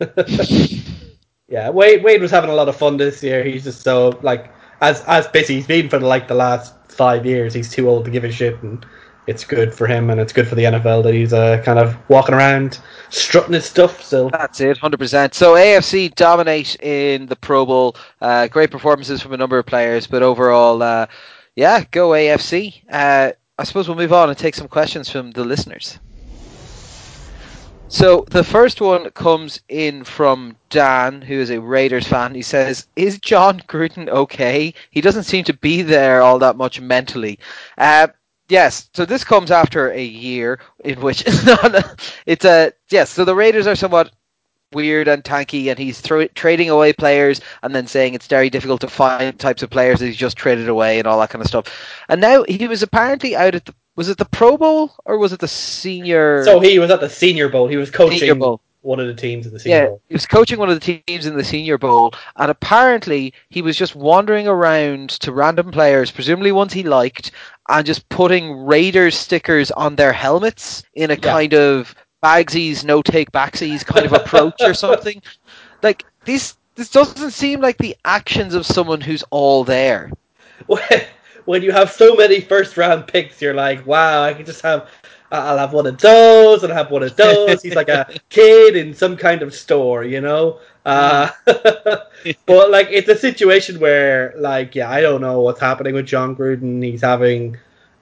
[1.48, 3.42] yeah, Wade Wade was having a lot of fun this year.
[3.44, 7.54] He's just so like as as busy he's been for like the last five years.
[7.54, 8.84] He's too old to give a shit, and
[9.28, 11.94] it's good for him and it's good for the NFL that he's uh, kind of
[12.08, 14.02] walking around strutting his stuff.
[14.02, 15.34] So that's it, hundred percent.
[15.34, 17.94] So AFC dominate in the Pro Bowl.
[18.22, 21.06] Uh, great performances from a number of players, but overall, uh,
[21.56, 22.82] yeah, go AFC.
[22.90, 25.98] Uh, I suppose we'll move on and take some questions from the listeners.
[27.90, 32.34] So the first one comes in from Dan, who is a Raiders fan.
[32.34, 34.74] He says, "Is Jon Gruden okay?
[34.90, 37.38] He doesn't seem to be there all that much mentally."
[37.78, 38.08] Uh,
[38.50, 38.90] yes.
[38.92, 41.24] So this comes after a year in which
[42.26, 42.44] it's.
[42.44, 43.08] A, yes.
[43.10, 44.10] So the Raiders are somewhat
[44.72, 46.02] weird and tanky, and he's
[46.34, 50.06] trading away players and then saying it's very difficult to find types of players that
[50.06, 51.66] he's just traded away and all that kind of stuff.
[52.10, 55.32] And now he was apparently out at the was it the Pro Bowl or was
[55.32, 56.44] it the Senior?
[56.44, 57.66] So he was at the Senior Bowl.
[57.66, 58.38] He was coaching
[58.82, 60.00] one of the teams in the Senior yeah, Bowl.
[60.06, 63.76] He was coaching one of the teams in the Senior Bowl, and apparently he was
[63.76, 67.32] just wandering around to random players, presumably ones he liked,
[67.68, 71.20] and just putting Raiders stickers on their helmets in a yeah.
[71.20, 75.20] kind of bagsies, no take backsies kind of approach or something.
[75.80, 80.10] Like this, this doesn't seem like the actions of someone who's all there.
[81.48, 84.90] When you have so many first round picks, you're like, wow, I can just have.
[85.32, 87.62] I'll have one of those, and I'll have one of those.
[87.62, 90.60] He's like a kid in some kind of store, you know.
[90.84, 96.04] Uh, but like, it's a situation where, like, yeah, I don't know what's happening with
[96.04, 96.84] Jon Gruden.
[96.84, 97.56] He's having,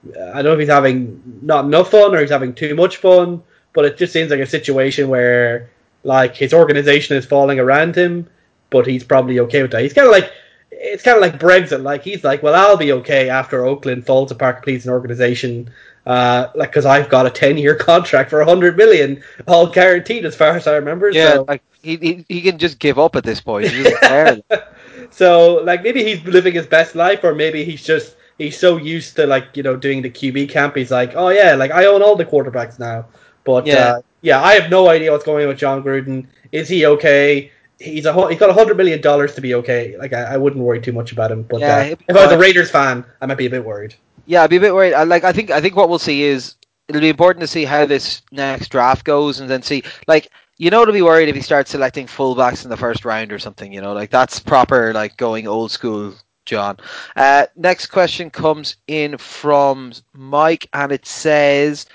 [0.09, 3.41] I don't know if he's having not enough fun or he's having too much fun.
[3.71, 5.69] But it just seems like a situation where,
[6.03, 8.27] like, his organization is falling around him,
[8.71, 9.83] but he's probably okay with that.
[9.83, 10.33] He's kind of like
[10.79, 11.83] it's kind of like Brexit.
[11.83, 15.69] Like he's like, well, I'll be okay after Oakland falls apart, completes an organization.
[16.05, 20.35] Uh, like because I've got a ten-year contract for a hundred million, all guaranteed as
[20.35, 21.09] far as I remember.
[21.09, 21.45] Yeah, so.
[21.47, 23.67] like he, he he can just give up at this point.
[25.09, 29.15] so like maybe he's living his best life, or maybe he's just he's so used
[29.17, 30.75] to like you know doing the QB camp.
[30.75, 33.05] He's like, oh yeah, like I own all the quarterbacks now.
[33.43, 36.27] But yeah, uh, yeah, I have no idea what's going on with Jon Gruden.
[36.51, 37.51] Is he okay?
[37.79, 39.95] He's a he's got a hundred million dollars to be okay.
[39.97, 41.43] Like I, I, wouldn't worry too much about him.
[41.43, 43.95] But yeah, uh, if I was a Raiders fan, I might be a bit worried.
[44.25, 44.93] Yeah, I'd be a bit worried.
[44.93, 46.55] I, like I think I think what we'll see is
[46.87, 50.69] it'll be important to see how this next draft goes, and then see like you
[50.69, 53.71] know to be worried if he starts selecting fullbacks in the first round or something.
[53.71, 56.13] You know, like that's proper like going old school.
[56.45, 56.77] John.
[57.17, 61.85] Uh, next question comes in from Mike, and it says,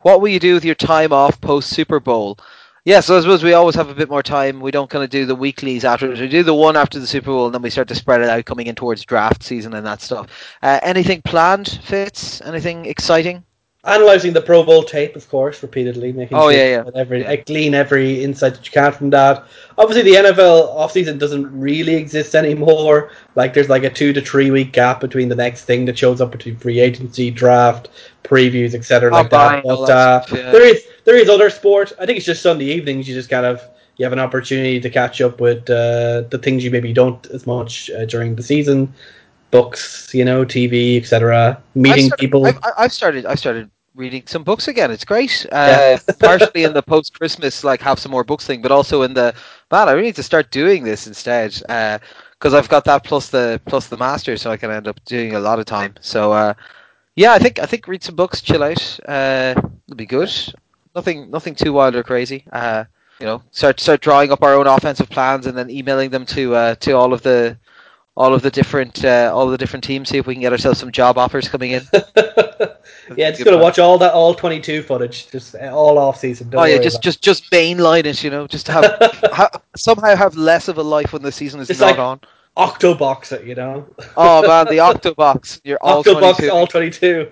[0.00, 2.36] "What will you do with your time off post Super Bowl?"
[2.84, 4.60] Yeah, so I suppose we always have a bit more time.
[4.60, 6.08] We don't kind of do the weeklies after.
[6.08, 8.30] We do the one after the Super Bowl, and then we start to spread it
[8.30, 10.28] out coming in towards draft season and that stuff.
[10.62, 12.40] Uh, anything planned, Fitz?
[12.40, 13.44] Anything exciting?
[13.84, 16.90] Analyzing the Pro Bowl tape, of course, repeatedly, making oh, sure yeah, yeah.
[16.94, 19.44] every I glean every insight that you can from that.
[19.78, 23.10] Obviously, the NFL offseason doesn't really exist anymore.
[23.34, 26.20] Like, there's like a two to three week gap between the next thing that shows
[26.20, 27.88] up between free agency, draft,
[28.24, 29.10] previews, etc.
[29.10, 29.64] Like that.
[29.64, 30.50] But uh, yeah.
[30.50, 31.92] there is there is other sport.
[31.98, 33.08] I think it's just Sunday evenings.
[33.08, 33.62] You just kind of
[33.96, 37.46] you have an opportunity to catch up with uh, the things you maybe don't as
[37.46, 38.92] much uh, during the season
[39.50, 41.60] books, you know, TV, etc.
[41.74, 42.46] Meeting started, people.
[42.46, 43.26] I've, I've, started.
[43.26, 44.90] I started reading some books again.
[44.90, 45.46] It's great.
[45.52, 46.14] Uh, yeah.
[46.18, 49.34] partially in the post Christmas, like have some more books thing, but also in the
[49.70, 49.88] man.
[49.88, 53.60] I really need to start doing this instead because uh, I've got that plus the
[53.66, 55.94] plus the master, so I can end up doing a lot of time.
[56.00, 56.54] So uh,
[57.16, 59.00] yeah, I think I think read some books, chill out.
[59.08, 60.30] Uh, it'll be good.
[60.94, 62.44] Nothing nothing too wild or crazy.
[62.52, 62.84] Uh,
[63.20, 66.54] you know, start start drawing up our own offensive plans and then emailing them to
[66.54, 67.58] uh, to all of the
[68.16, 70.08] all of the different uh, all of the different teams.
[70.08, 71.82] See if we can get ourselves some job offers coming in.
[73.16, 76.50] yeah, just gonna watch all that all twenty two footage, just all off season.
[76.54, 78.22] oh yeah, just just just mainline it.
[78.22, 78.84] You know, just to have
[79.32, 82.20] ha, somehow have less of a life when the season is just not like, on.
[82.56, 83.88] Octobox it, you know.
[84.16, 85.60] oh man, the Octobox.
[85.64, 86.50] You're all Octobox 22.
[86.50, 87.28] all twenty two.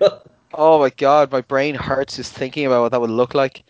[0.53, 3.63] oh my god, my brain hurts just thinking about what that would look like.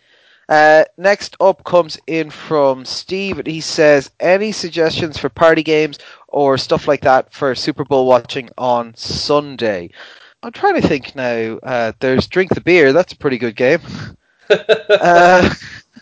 [0.50, 3.38] Uh, next up comes in from Steve.
[3.38, 8.06] And he says, "Any suggestions for party games or stuff like that for Super Bowl
[8.06, 9.90] watching on Sunday?"
[10.42, 11.58] I'm trying to think now.
[11.62, 12.92] Uh, there's drink the beer.
[12.92, 13.80] That's a pretty good game.
[14.50, 15.54] uh,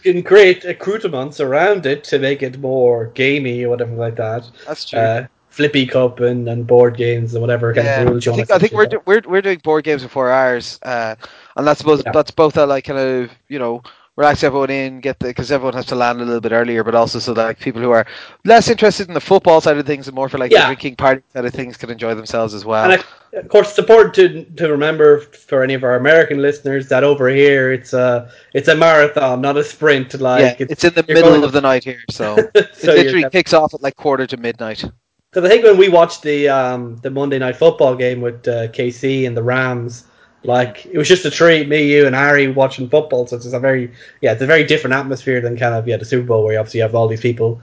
[0.03, 4.49] you can create accoutrements around it to make it more gamey or whatever like that.
[4.67, 4.99] That's true.
[4.99, 8.51] Uh, Flippy Cup and, and board games and whatever kind yeah, of rules I think,
[8.53, 11.17] I think we're, do, we're we're doing board games before ours, uh,
[11.57, 12.13] and that's both yeah.
[12.13, 13.83] that's both a like kind of you know
[14.19, 16.95] relax everyone in, get the because everyone has to land a little bit earlier, but
[16.95, 18.05] also so that like, people who are
[18.45, 20.63] less interested in the football side of things and more for like yeah.
[20.63, 22.91] the drinking party side of things can enjoy themselves as well.
[22.91, 26.89] And I, of course, it's important to to remember for any of our American listeners
[26.89, 30.21] that over here it's a it's a marathon, not a sprint.
[30.21, 32.35] Like yeah, it's, it's in the middle of the night here, so,
[32.73, 34.85] so it literally kicks off at like quarter to midnight.
[35.31, 38.67] Because I think when we watched the um, the Monday night football game with uh,
[38.69, 40.09] KC and the Rams
[40.45, 43.27] like it was just a treat, me, you, and Harry watching football.
[43.27, 46.05] So it's a very, yeah, it's a very different atmosphere than kind of yeah the
[46.05, 47.61] Super Bowl where you obviously have all these people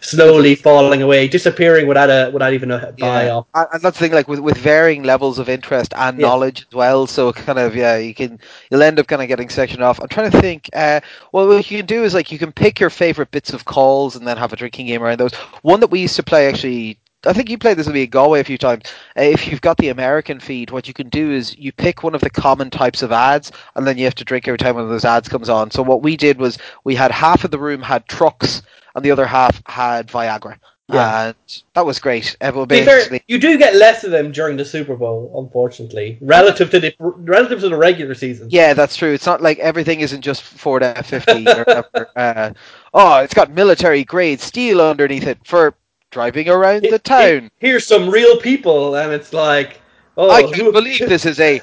[0.00, 3.36] slowly falling away, disappearing without a without even a buy yeah.
[3.36, 3.46] off.
[3.54, 6.26] And that's the thing, like with, with varying levels of interest and yeah.
[6.26, 7.06] knowledge as well.
[7.06, 8.38] So kind of yeah, you can
[8.70, 10.00] you'll end up kind of getting sectioned off.
[10.00, 10.68] I'm trying to think.
[10.72, 11.00] Uh,
[11.32, 14.16] well, what you can do is like you can pick your favorite bits of calls
[14.16, 15.34] and then have a drinking game around those.
[15.62, 18.10] One that we used to play actually I think you played this with me in
[18.10, 18.84] Galway a few times.
[19.16, 22.14] Uh, if you've got the American feed, what you can do is you pick one
[22.14, 24.84] of the common types of ads, and then you have to drink every time one
[24.84, 25.70] of those ads comes on.
[25.70, 28.62] So what we did was we had half of the room had trucks,
[28.94, 30.58] and the other half had Viagra.
[30.90, 31.26] Yeah.
[31.26, 32.34] And that was great.
[32.40, 33.22] Everyone basically...
[33.26, 37.60] you do get less of them during the Super Bowl, unfortunately, relative to the relative
[37.60, 38.48] to the regular season.
[38.50, 39.12] Yeah, that's true.
[39.12, 41.46] It's not like everything isn't just Ford F fifty.
[42.16, 42.52] uh,
[42.94, 45.74] oh, it's got military grade steel underneath it for
[46.10, 47.46] driving around it, the town.
[47.46, 49.80] It, here's some real people, and it's like,
[50.16, 51.60] oh, I can't believe this is a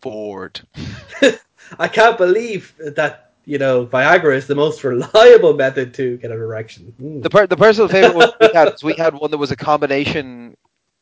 [0.00, 0.60] Ford.
[1.78, 6.36] I can't believe that you know Viagra is the most reliable method to get an
[6.36, 6.92] erection.
[7.00, 7.22] Mm.
[7.22, 10.56] The per- the personal favorite one we had we had one that was a combination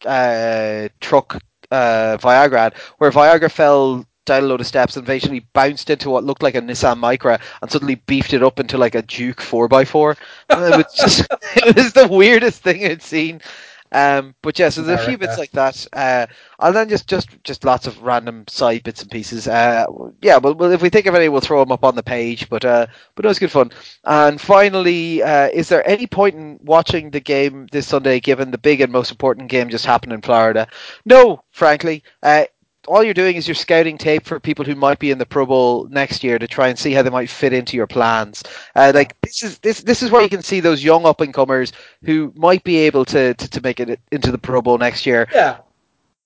[0.04, 5.90] uh, truck uh, Viagra where Viagra fell down a load of steps and eventually bounced
[5.90, 9.02] into what looked like a Nissan Micra and suddenly beefed it up into like a
[9.02, 10.16] Juke 4x4.
[10.50, 11.20] it was just
[11.56, 13.40] it was the weirdest thing I'd seen.
[13.92, 16.26] Um, but yeah, so there's a few bits like that, uh,
[16.60, 19.48] and then just, just, just lots of random side bits and pieces.
[19.48, 19.84] Uh,
[20.22, 22.48] yeah, well, well, if we think of any, we'll throw them up on the page.
[22.48, 23.72] But, uh, but it was good fun.
[24.04, 28.58] And finally, uh, is there any point in watching the game this Sunday, given the
[28.58, 30.68] big and most important game just happened in Florida?
[31.04, 32.04] No, frankly.
[32.90, 35.46] All you're doing is you're scouting tape for people who might be in the Pro
[35.46, 38.42] Bowl next year to try and see how they might fit into your plans.
[38.74, 41.32] Uh, like this is this this is where you can see those young up and
[41.32, 41.72] comers
[42.04, 45.28] who might be able to, to, to make it into the Pro Bowl next year.
[45.32, 45.58] Yeah.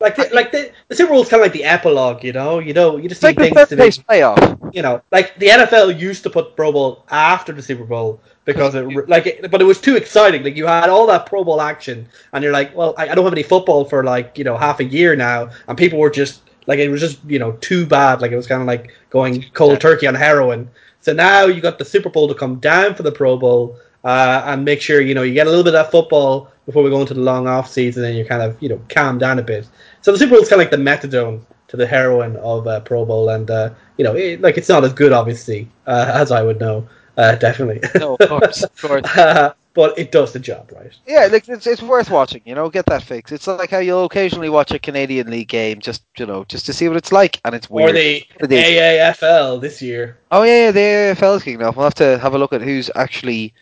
[0.00, 2.58] Like the, like the, the Super Bowl is kind of like the epilogue, you know.
[2.58, 4.74] You know, you just need like things to be playoff.
[4.74, 8.74] You know, like the NFL used to put Pro Bowl after the Super Bowl because
[8.74, 10.42] it like it, but it was too exciting.
[10.42, 13.24] Like you had all that Pro Bowl action, and you're like, well, I, I don't
[13.24, 16.40] have any football for like you know half a year now, and people were just
[16.66, 18.20] like it was just you know too bad.
[18.20, 20.68] Like it was kind of like going cold turkey on heroin.
[21.00, 24.42] So now you got the Super Bowl to come down for the Pro Bowl uh,
[24.46, 27.00] and make sure you know you get a little bit of football before we go
[27.00, 29.66] into the long off season and you kind of you know calm down a bit.
[30.02, 32.80] So the Super Bowl is kind of like the methadone to the heroin of uh,
[32.80, 36.30] Pro Bowl, and uh, you know it, like it's not as good obviously uh, as
[36.30, 36.86] I would know.
[37.16, 37.80] Uh, definitely.
[37.98, 39.52] No, of course, of course.
[39.74, 40.92] but it does the job, right?
[41.06, 42.40] Yeah, like it's it's worth watching.
[42.44, 43.32] You know, get that fix.
[43.32, 46.72] It's like how you'll occasionally watch a Canadian League game, just you know, just to
[46.72, 47.90] see what it's like, and it's weird.
[47.90, 50.18] Or the AAFL this year.
[50.30, 51.76] Oh yeah, yeah the AAFL is kicking off.
[51.76, 53.52] We'll have to have a look at who's actually.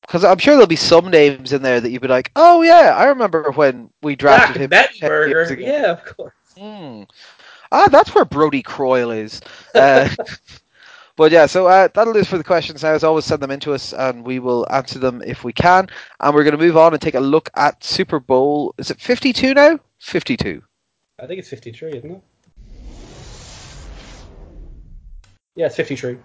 [0.00, 2.94] Because I'm sure there'll be some names in there that you'd be like, oh yeah,
[2.96, 5.08] I remember when we drafted Jack him.
[5.08, 6.32] Mettenberger, yeah, of course.
[6.58, 7.02] Hmm.
[7.70, 9.42] Ah, that's where Brodie Croyle is.
[9.74, 10.08] Uh,
[11.18, 12.92] But yeah, so uh, that'll do for the questions now.
[12.92, 15.88] As always, send them in to us and we will answer them if we can.
[16.20, 18.72] And we're going to move on and take a look at Super Bowl.
[18.78, 19.80] Is it 52 now?
[19.98, 20.62] 52.
[21.18, 22.22] I think it's 53, isn't it?
[25.56, 26.18] Yeah, it's 53.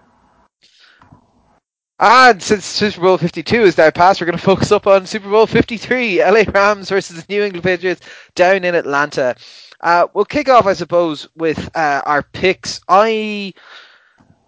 [1.98, 5.28] And since Super Bowl 52 is now past, we're going to focus up on Super
[5.28, 9.34] Bowl 53, LA Rams versus the New England Patriots down in Atlanta.
[9.80, 12.80] Uh, we'll kick off, I suppose, with uh, our picks.
[12.88, 13.54] I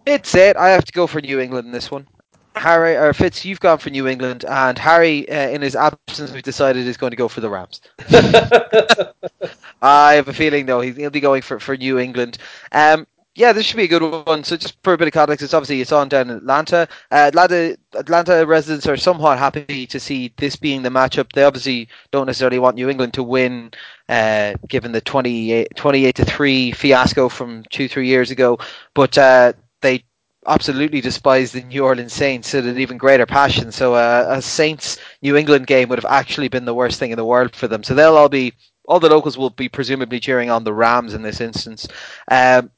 [0.06, 0.56] it's it.
[0.56, 2.06] I have to go for New England in this one.
[2.54, 6.42] Harry or Fitz, you've gone for New England, and Harry, uh, in his absence, we've
[6.42, 7.82] decided is going to go for the Rams.
[9.82, 12.38] I have a feeling though he'll be going for for New England.
[12.72, 14.42] Um, yeah, this should be a good one.
[14.44, 16.88] So, just for a bit of context, it's obviously it's on down in Atlanta.
[17.10, 21.30] Uh, Atlanta, Atlanta residents are somewhat happy to see this being the matchup.
[21.32, 23.72] They obviously don't necessarily want New England to win,
[24.08, 28.58] uh, given the 28, 28 to three fiasco from two three years ago.
[28.94, 29.52] But uh,
[29.86, 30.04] they
[30.46, 33.72] absolutely despise the New Orleans Saints at an even greater passion.
[33.72, 37.16] So uh, a Saints New England game would have actually been the worst thing in
[37.16, 37.82] the world for them.
[37.82, 38.52] So they'll all be
[38.88, 41.88] all the locals will be presumably cheering on the Rams in this instance.
[42.30, 42.70] Um,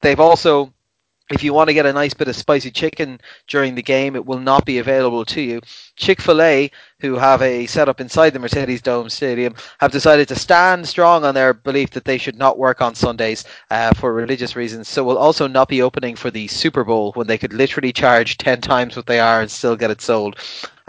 [0.00, 0.72] they've also
[1.30, 4.26] if you want to get a nice bit of spicy chicken during the game, it
[4.26, 5.60] will not be available to you.
[5.96, 6.70] Chick fil A,
[7.00, 11.34] who have a setup inside the Mercedes Dome Stadium, have decided to stand strong on
[11.34, 14.88] their belief that they should not work on Sundays uh, for religious reasons.
[14.88, 18.36] So, will also not be opening for the Super Bowl when they could literally charge
[18.38, 20.36] 10 times what they are and still get it sold.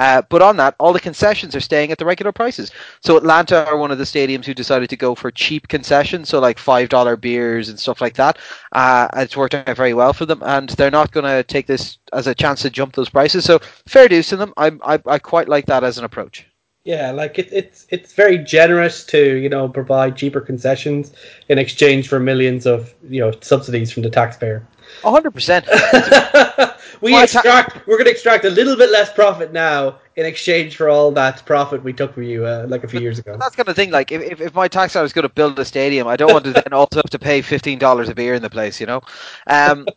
[0.01, 2.71] Uh, but on that, all the concessions are staying at the regular prices.
[3.01, 6.39] So Atlanta are one of the stadiums who decided to go for cheap concessions, so
[6.39, 8.39] like five dollar beers and stuff like that.
[8.71, 11.99] Uh, it's worked out very well for them, and they're not going to take this
[12.13, 13.45] as a chance to jump those prices.
[13.45, 14.55] So fair dues to them.
[14.57, 16.47] I, I, I quite like that as an approach.
[16.83, 21.13] Yeah, like it, it's it's very generous to you know provide cheaper concessions
[21.47, 24.65] in exchange for millions of you know subsidies from the taxpayer
[25.03, 25.65] hundred percent.
[27.01, 27.87] We extract.
[27.87, 31.43] we're going to extract a little bit less profit now in exchange for all that
[31.45, 33.37] profit we took from you uh, like a few years ago.
[33.39, 33.89] That's kind of thing.
[33.89, 36.53] Like if, if my tax was going to build a stadium, I don't want to
[36.53, 38.79] then also have to pay fifteen dollars a beer in the place.
[38.79, 39.01] You know.
[39.47, 39.87] Um,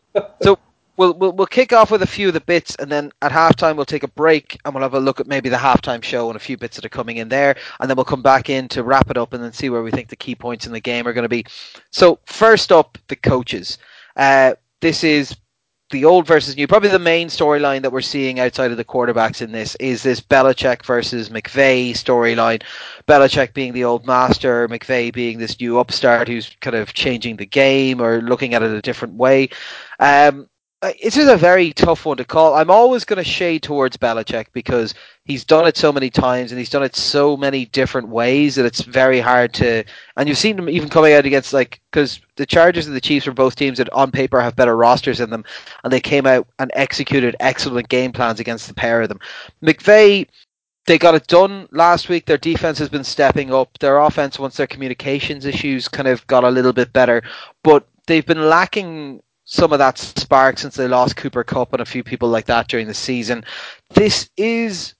[0.43, 0.59] so
[0.97, 3.77] we'll, we'll we'll kick off with a few of the bits, and then at halftime
[3.77, 6.37] we'll take a break and we'll have a look at maybe the halftime show and
[6.37, 8.83] a few bits that are coming in there, and then we'll come back in to
[8.83, 11.07] wrap it up and then see where we think the key points in the game
[11.07, 11.45] are going to be.
[11.91, 13.77] So first up, the coaches.
[14.17, 14.55] Uh,
[14.85, 15.35] this is
[15.89, 16.67] the old versus new.
[16.67, 20.21] Probably the main storyline that we're seeing outside of the quarterbacks in this is this
[20.21, 22.63] Belichick versus McVay storyline.
[23.09, 27.47] Belichick being the old master, McVay being this new upstart who's kind of changing the
[27.47, 29.49] game or looking at it a different way.
[30.01, 30.51] Um,
[30.99, 32.55] it's is a very tough one to call.
[32.55, 36.59] I'm always going to shade towards Belichick because he's done it so many times and
[36.59, 39.85] he's done it so many different ways that it's very hard to.
[40.17, 43.27] And you've seen him even coming out against like because the Chargers and the Chiefs
[43.27, 45.45] were both teams that on paper have better rosters in them,
[45.85, 49.21] and they came out and executed excellent game plans against the pair of them.
[49.63, 50.27] McVay.
[50.87, 52.27] They got it done last week.
[52.27, 53.79] Their defense has been stepping up.
[53.79, 57.23] Their offense, once their communications issues kind of got a little bit better,
[57.63, 59.23] but they've been lacking
[59.55, 62.69] some of that spark since they lost Cooper Kupp and a few people like that
[62.69, 63.45] during the season.
[63.91, 64.95] This is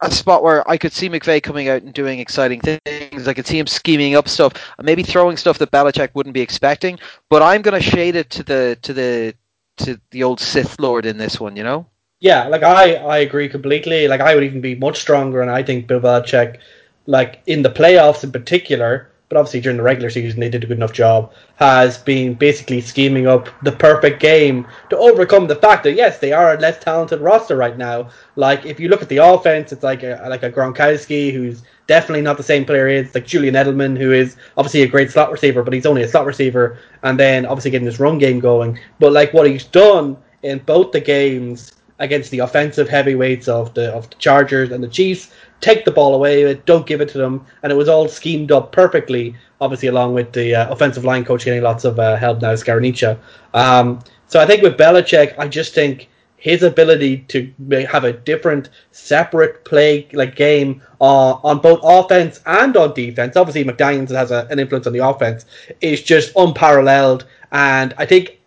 [0.00, 3.28] a spot where I could see McVay coming out and doing exciting things.
[3.28, 6.40] I could see him scheming up stuff and maybe throwing stuff that Belichick wouldn't be
[6.40, 6.98] expecting.
[7.28, 9.34] But I'm going to shade it to the to the
[9.78, 11.56] to the old Sith Lord in this one.
[11.56, 11.86] You know?
[12.20, 14.08] Yeah, like I I agree completely.
[14.08, 16.58] Like I would even be much stronger, and I think Bill Belichick,
[17.06, 20.66] like in the playoffs in particular, but obviously during the regular season they did a
[20.66, 25.84] good enough job, has been basically scheming up the perfect game to overcome the fact
[25.84, 28.08] that yes, they are a less talented roster right now.
[28.36, 32.22] Like if you look at the offense, it's like a like a Gronkowski who's definitely
[32.22, 35.62] not the same player It's like Julian Edelman who is obviously a great slot receiver,
[35.62, 38.78] but he's only a slot receiver, and then obviously getting this run game going.
[38.98, 43.92] But like what he's done in both the games against the offensive heavyweights of the
[43.92, 45.30] of the Chargers and the Chiefs
[45.60, 48.72] take the ball away, don't give it to them, and it was all schemed up
[48.72, 49.34] perfectly.
[49.60, 53.18] Obviously, along with the uh, offensive line coach getting lots of uh, help now, Scarnecchia.
[53.54, 57.52] Um, so I think with Belichick, I just think his ability to
[57.90, 63.36] have a different, separate play like game uh, on both offense and on defense.
[63.36, 65.44] Obviously, McDaniels has a, an influence on the offense.
[65.80, 68.37] Is just unparalleled, and I think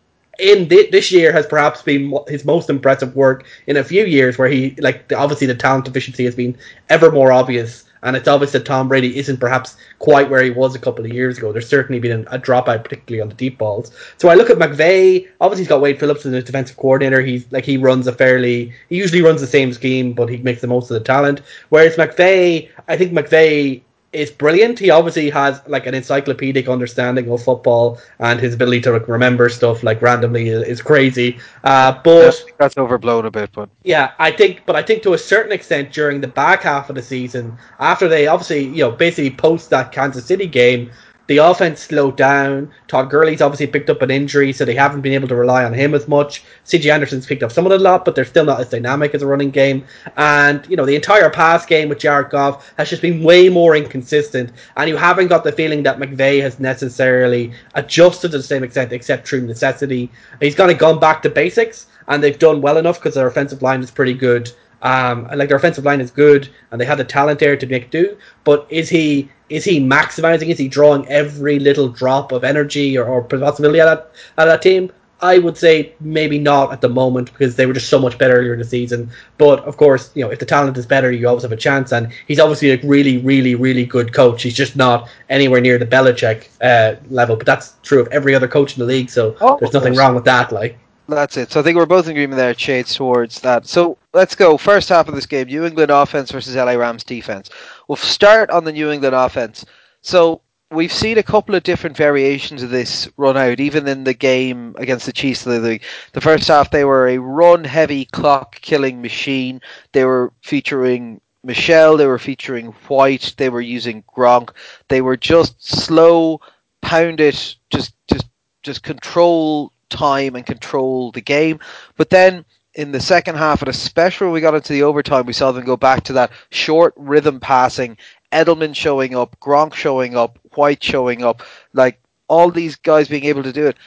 [0.42, 4.38] in th- this year has perhaps been his most impressive work in a few years,
[4.38, 6.58] where he like obviously the talent deficiency has been
[6.90, 10.74] ever more obvious, and it's obvious that Tom Brady isn't perhaps quite where he was
[10.74, 11.52] a couple of years ago.
[11.52, 13.92] There's certainly been a, dropout, particularly on the deep balls.
[14.18, 15.28] So I look at McVay.
[15.40, 17.22] Obviously, he's got Wade Phillips as his defensive coordinator.
[17.22, 20.62] He's like he runs a fairly he usually runs the same scheme, but he makes
[20.62, 21.42] the most of the talent.
[21.70, 23.84] Whereas McVay, I think McVay
[24.14, 24.78] is brilliant.
[24.78, 29.84] He obviously has like an encyclopedic understanding of football, and his ability to remember stuff
[29.84, 31.40] like randomly is, is crazy.
[31.64, 33.52] Uh, but that's overblown a bit.
[33.54, 36.90] But yeah, I think, but I think to a certain extent during the back half
[36.90, 40.92] of the season, after they obviously you know basically post that Kansas City game,
[41.32, 42.70] the offense slowed down.
[42.90, 45.72] Todd Gurley's obviously picked up an injury, so they haven't been able to rely on
[45.72, 46.44] him as much.
[46.66, 49.22] CJ Anderson's picked up some of the lot, but they're still not as dynamic as
[49.22, 49.86] a running game.
[50.18, 53.78] And you know, the entire pass game with Jared Goff has just been way more
[53.78, 58.66] inconsistent, and you haven't got the feeling that McVay has necessarily adjusted to the same
[58.66, 60.12] extent, except through necessity.
[60.42, 63.62] He's kind of gone back to basics, and they've done well enough because their offensive
[63.62, 64.52] line is pretty good.
[64.82, 67.92] Um, like their offensive line is good, and they had the talent there to make
[67.92, 68.18] do.
[68.44, 70.50] But is he is he maximizing?
[70.50, 74.62] Is he drawing every little drop of energy or, or possibility at that at that
[74.62, 74.92] team?
[75.22, 78.38] I would say maybe not at the moment because they were just so much better
[78.38, 79.12] earlier in the season.
[79.38, 81.92] But of course, you know, if the talent is better, you always have a chance.
[81.92, 84.42] And he's obviously a really, really, really good coach.
[84.42, 87.36] He's just not anywhere near the Belichick uh, level.
[87.36, 89.12] But that's true of every other coach in the league.
[89.12, 90.52] So oh, there's nothing wrong with that.
[90.52, 90.80] Like
[91.16, 91.52] that's it.
[91.52, 93.68] So I think we're both in agreement there, shades towards that.
[93.68, 94.58] So let's go.
[94.58, 97.50] First half of this game, New England offense versus LA Rams defense.
[97.88, 99.66] We'll start on the New England offense.
[100.02, 100.42] So
[100.72, 104.76] we've seen a couple of different variations of this run out, even in the game
[104.78, 105.44] against the Chiefs.
[105.44, 105.80] The,
[106.14, 109.62] the first half, they were a run heavy clock killing machine.
[109.92, 114.52] They were featuring Michel, they were featuring White, they were using Gronk.
[114.90, 116.40] They were just slow,
[116.82, 118.28] pound it, just just
[118.64, 121.60] just control time and control the game.
[121.98, 125.34] But then in the second half, and especially when we got into the overtime, we
[125.34, 127.98] saw them go back to that short rhythm passing.
[128.32, 133.44] Edelman showing up, Gronk showing up, White showing up, like all these guys being able
[133.44, 133.78] to do it.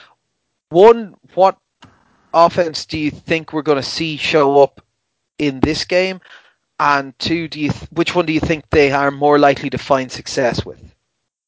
[0.69, 1.57] One, what
[2.35, 4.83] offense do you think we're going to see show up
[5.39, 6.21] in this game?
[6.79, 9.79] And two, do you th- which one do you think they are more likely to
[9.79, 10.95] find success with?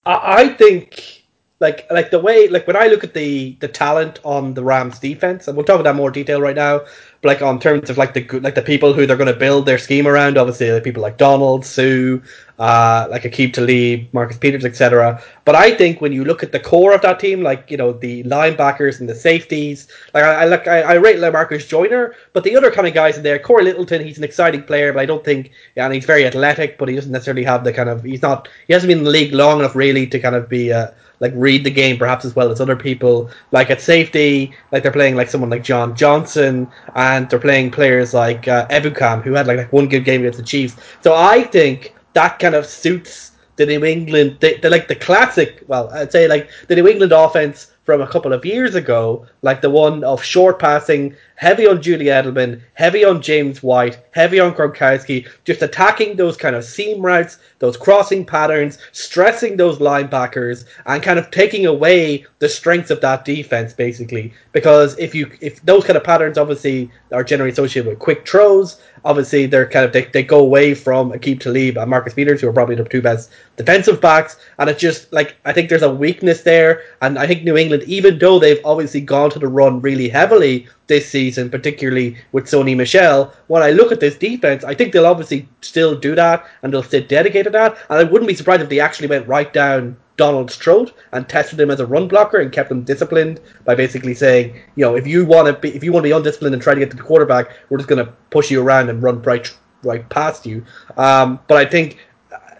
[0.06, 1.25] I think
[1.58, 4.98] like like the way like when I look at the the talent on the Rams
[4.98, 6.80] defense, and we'll talk about that more detail right now.
[7.22, 9.64] But like on terms of like the like the people who they're going to build
[9.64, 12.18] their scheme around, obviously like people like Donald, Suh,
[12.58, 15.22] uh, like Aqib Talib, Marcus Peters, etc.
[15.44, 17.92] But I think when you look at the core of that team, like you know
[17.92, 22.44] the linebackers and the safeties, like I, I like I, I rate Lamarcus Joyner, but
[22.44, 25.06] the other kind of guys in there, Cory Littleton, he's an exciting player, but I
[25.06, 28.02] don't think, yeah, and he's very athletic, but he doesn't necessarily have the kind of
[28.02, 30.72] he's not he hasn't been in the league long enough really to kind of be.
[30.72, 30.88] Uh,
[31.20, 33.30] like read the game perhaps as well as other people.
[33.50, 38.12] Like at safety, like they're playing like someone like John Johnson, and they're playing players
[38.12, 40.76] like uh, Ebukam, who had like, like one good game against the Chiefs.
[41.02, 45.62] So I think that kind of suits the New England, the, the like the classic.
[45.68, 49.62] Well, I'd say like the New England offense from a couple of years ago, like
[49.62, 54.52] the one of short passing, heavy on Julie Edelman, heavy on James White, heavy on
[54.54, 61.02] Gronkowski, just attacking those kind of seam routes, those crossing patterns, stressing those linebackers, and
[61.02, 64.32] kind of taking away the strengths of that defense, basically.
[64.52, 68.80] Because if you if those kind of patterns obviously are generally associated with quick throws,
[69.04, 72.48] obviously they're kind of they, they go away from Aqib Talib and Marcus Peters, who
[72.48, 75.94] are probably the two best defensive backs, and it's just like I think there's a
[75.94, 80.08] weakness there, and I think New England, even though they've obviously gone to run really
[80.08, 83.32] heavily this season, particularly with Sony Michel.
[83.48, 86.82] when I look at this defense, I think they'll obviously still do that and they'll
[86.82, 89.96] stay dedicated to that, and I wouldn't be surprised if they actually went right down
[90.16, 94.14] Donald's throat and tested him as a run blocker and kept him disciplined by basically
[94.14, 96.62] saying, you know, if you want to be if you want to be undisciplined and
[96.62, 99.20] try to get to the quarterback, we're just going to push you around and run
[99.22, 100.64] right right past you.
[100.96, 101.98] Um, but I think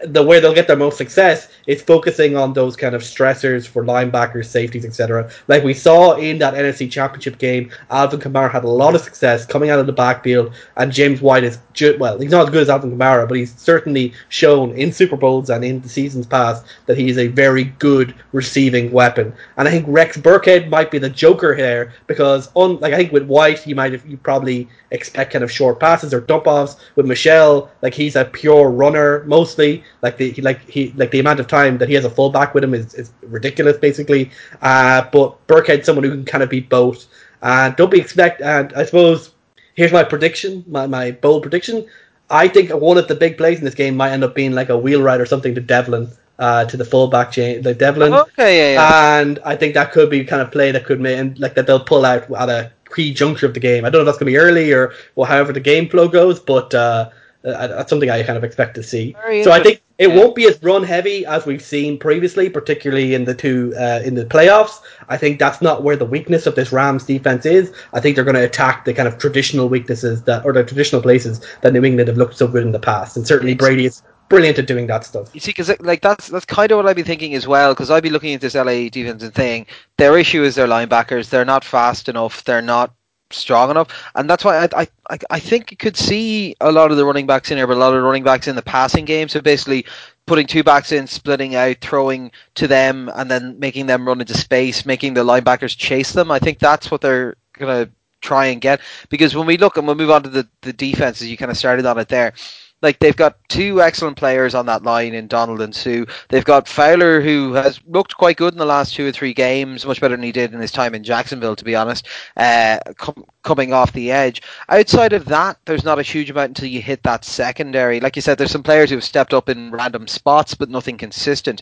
[0.05, 3.83] the way they'll get their most success is focusing on those kind of stressors for
[3.83, 5.29] linebackers, safeties, etc.
[5.47, 9.45] Like we saw in that NFC Championship game, Alvin Kamara had a lot of success
[9.45, 11.59] coming out of the backfield, and James White is
[11.99, 15.49] well, he's not as good as Alvin Kamara, but he's certainly shown in Super Bowls
[15.49, 19.33] and in the seasons past that he is a very good receiving weapon.
[19.57, 23.11] And I think Rex Burkhead might be the joker here because on like I think
[23.11, 26.77] with White, you might have, you probably expect kind of short passes or dump offs.
[26.95, 29.83] With Michel, like he's a pure runner mostly.
[30.01, 32.53] Like the he, like he like the amount of time that he has a fullback
[32.53, 34.31] with him is, is ridiculous, basically.
[34.61, 37.05] Uh, but Burkhead's someone who can kind of be both.
[37.41, 38.41] And don't be expect.
[38.41, 39.31] And I suppose
[39.75, 41.85] here's my prediction, my my bold prediction.
[42.29, 44.69] I think one of the big plays in this game might end up being like
[44.69, 46.09] a wheel ride or something to Develin.
[46.39, 48.13] Uh, to the fullback chain, like Develin.
[48.13, 49.19] Okay, yeah, yeah.
[49.21, 51.65] And I think that could be kind of play that could make, and like that
[51.65, 53.85] they'll pull out at a key juncture of the game.
[53.85, 56.07] I don't know if that's going to be early or, or however the game flow
[56.07, 57.09] goes, but uh,
[57.47, 59.15] uh, that's something I kind of expect to see.
[59.43, 63.25] So I think it won't be as run heavy as we've seen previously, particularly in
[63.25, 64.81] the two uh, in the playoffs.
[65.09, 67.73] I think that's not where the weakness of this Rams defense is.
[67.93, 71.01] I think they're going to attack the kind of traditional weaknesses that, or the traditional
[71.01, 74.03] places that New England have looked so good in the past, and certainly Brady is
[74.29, 75.29] brilliant at doing that stuff.
[75.33, 77.73] You see, because like that's that's kind of what I'd be thinking as well.
[77.73, 79.67] Because I'd be looking at this LA defense and saying
[79.97, 81.29] their issue is their linebackers.
[81.29, 82.43] They're not fast enough.
[82.43, 82.93] They're not
[83.31, 86.97] strong enough, and that's why I, I I think you could see a lot of
[86.97, 89.29] the running backs in here, but a lot of running backs in the passing game.
[89.29, 89.85] So basically,
[90.25, 94.37] putting two backs in, splitting out, throwing to them, and then making them run into
[94.37, 96.31] space, making the linebackers chase them.
[96.31, 97.89] I think that's what they're gonna
[98.21, 98.81] try and get.
[99.09, 101.57] Because when we look and we'll move on to the the defenses, you kind of
[101.57, 102.33] started on it there
[102.81, 106.05] like they've got two excellent players on that line in Donald and Suh.
[106.29, 109.85] They've got Fowler who has looked quite good in the last two or three games,
[109.85, 112.07] much better than he did in his time in Jacksonville, to be honest.
[112.35, 114.41] Uh, com- coming off the edge.
[114.69, 117.99] Outside of that, there's not a huge amount until you hit that secondary.
[117.99, 121.61] Like you said, there's some players who've stepped up in random spots, but nothing consistent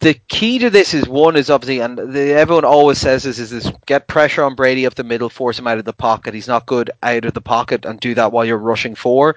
[0.00, 3.50] the key to this is one is obviously, and the, everyone always says this is
[3.50, 6.34] this: get pressure on Brady up the middle, force him out of the pocket.
[6.34, 9.34] He's not good out of the pocket, and do that while you're rushing for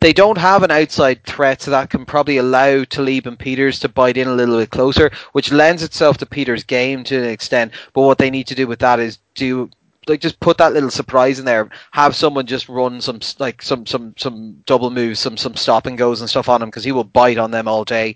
[0.00, 3.88] they don't have an outside threat, so that can probably allow Talib and Peters to
[3.88, 7.72] bite in a little bit closer, which lends itself to Peters' game to an extent.
[7.92, 9.70] But what they need to do with that is do
[10.06, 11.68] like just put that little surprise in there.
[11.92, 15.98] Have someone just run some like some some some double moves, some some stop and
[15.98, 18.14] goes and stuff on him because he will bite on them all day.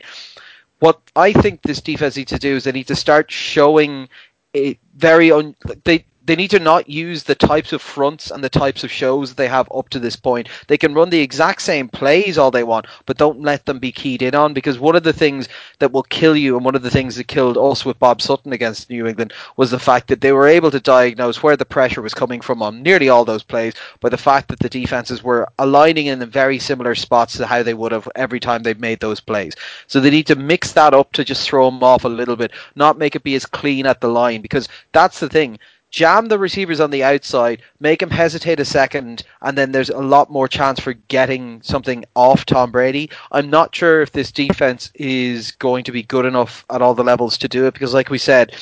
[0.80, 4.08] What I think this defense needs to do is they need to start showing
[4.54, 8.48] a very un- they they need to not use the types of fronts and the
[8.48, 10.48] types of shows they have up to this point.
[10.68, 13.90] They can run the exact same plays all they want, but don't let them be
[13.90, 15.48] keyed in on because one of the things
[15.80, 18.52] that will kill you and one of the things that killed us with Bob Sutton
[18.52, 22.00] against New England was the fact that they were able to diagnose where the pressure
[22.00, 25.48] was coming from on nearly all those plays by the fact that the defenses were
[25.58, 29.18] aligning in very similar spots to how they would have every time they made those
[29.18, 29.56] plays.
[29.88, 32.52] So they need to mix that up to just throw them off a little bit,
[32.76, 35.58] not make it be as clean at the line because that's the thing
[35.90, 39.98] jam the receivers on the outside, make them hesitate a second, and then there's a
[39.98, 43.10] lot more chance for getting something off Tom Brady.
[43.32, 47.04] I'm not sure if this defense is going to be good enough at all the
[47.04, 48.56] levels to do it because, like we said,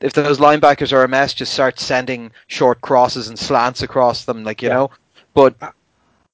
[0.00, 4.44] if those linebackers are a mess, just start sending short crosses and slants across them,
[4.44, 4.74] like you yeah.
[4.74, 4.90] know.
[5.34, 5.54] But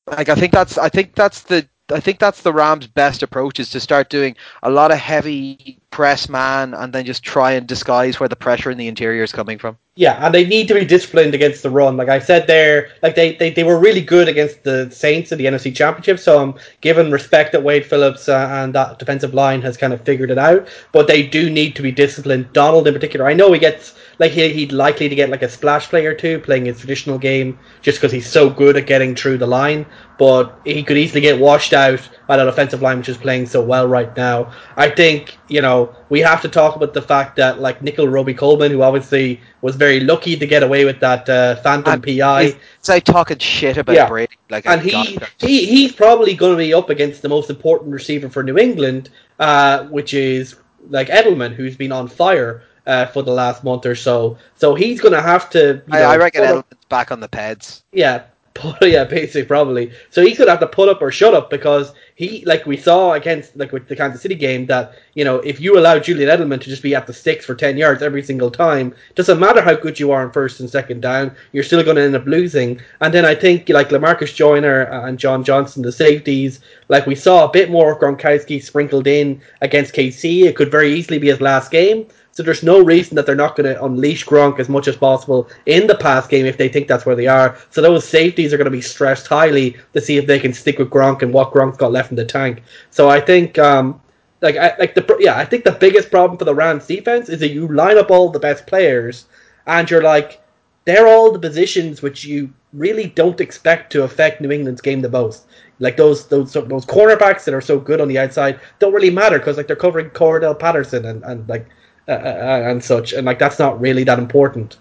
[0.07, 3.61] like I think that's I think that's the I think that's the Rams' best approach
[3.61, 7.67] is to start doing a lot of heavy press man and then just try and
[7.67, 9.79] disguise where the pressure in the interior is coming from.
[9.95, 11.97] Yeah, and they need to be disciplined against the run.
[11.97, 15.39] Like I said there, like they, they, they were really good against the Saints in
[15.39, 19.63] the NFC Championship, so I'm giving respect that Wade Phillips uh, and that defensive line
[19.63, 20.69] has kind of figured it out.
[20.93, 22.53] But they do need to be disciplined.
[22.53, 25.49] Donald in particular, I know he gets like he, he'd likely to get like a
[25.49, 29.15] splash play or two playing his traditional game just because he's so good at getting
[29.15, 29.87] through the line.
[30.19, 33.63] But he could easily get washed out by that offensive line, which is playing so
[33.63, 34.53] well right now.
[34.77, 38.71] I think you know we have to talk about the fact that like Nickell Robey-Coleman,
[38.71, 42.89] who obviously was very lucky to get away with that uh, phantom and PI, it's
[42.89, 44.09] like talking shit about yeah.
[44.09, 44.37] Brady.
[44.49, 48.31] Like, and he, he he's probably going to be up against the most important receiver
[48.31, 50.57] for New England, uh, which is
[50.89, 54.39] like Edelman, who's been on fire uh, for the last month or so.
[54.57, 55.83] So he's going to have to.
[55.91, 57.83] I, know, I, reckon Edelman's back on the pads.
[57.93, 58.23] Yeah,
[58.83, 59.93] yeah, basically probably.
[60.11, 62.77] So he's going to have to put up or shut up because he, like we
[62.77, 66.31] saw against like with the Kansas City game, that you know if you allow Julian
[66.31, 69.61] Edelman to just be at the sticks for ten yards every single time, doesn't matter
[69.61, 72.27] how good you are in first and second down, you're still going to end up
[72.27, 72.81] losing.
[73.01, 77.45] And then I think like Lamarcus Joyner and John Johnson, the safeties, like we saw
[77.45, 80.45] a bit more of Gronkowski sprinkled in against KC.
[80.45, 82.07] It could very easily be his last game.
[82.37, 85.49] So there's no reason that they're not going to unleash Gronk as much as possible
[85.65, 87.57] in the pass game if they think that's where they are.
[87.71, 90.79] So those safeties are going to be stressed highly to see if they can stick
[90.79, 92.63] with Gronk and what Gronk's got left in the tank.
[92.91, 94.03] So I think, um,
[94.43, 97.41] like, I, like the yeah, I think the biggest problem for the Rams defense is
[97.41, 99.25] that you line up all the best players
[99.67, 100.43] and you're like,
[100.85, 105.09] they're all the positions which you really don't expect to affect New England's game the
[105.09, 105.47] most.
[105.79, 109.39] Like those those those cornerbacks that are so good on the outside don't really matter
[109.39, 111.67] because like they're covering Cordarrelle Patterson and, and like
[112.09, 114.79] uh, uh, and such, and like that's not really that important.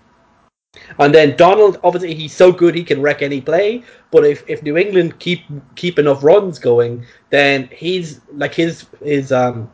[1.00, 3.84] And then Donald, obviously, he's so good he can wreck any play.
[4.12, 5.42] But if, if New England keep
[5.76, 9.70] keep enough runs going, then he's like his his um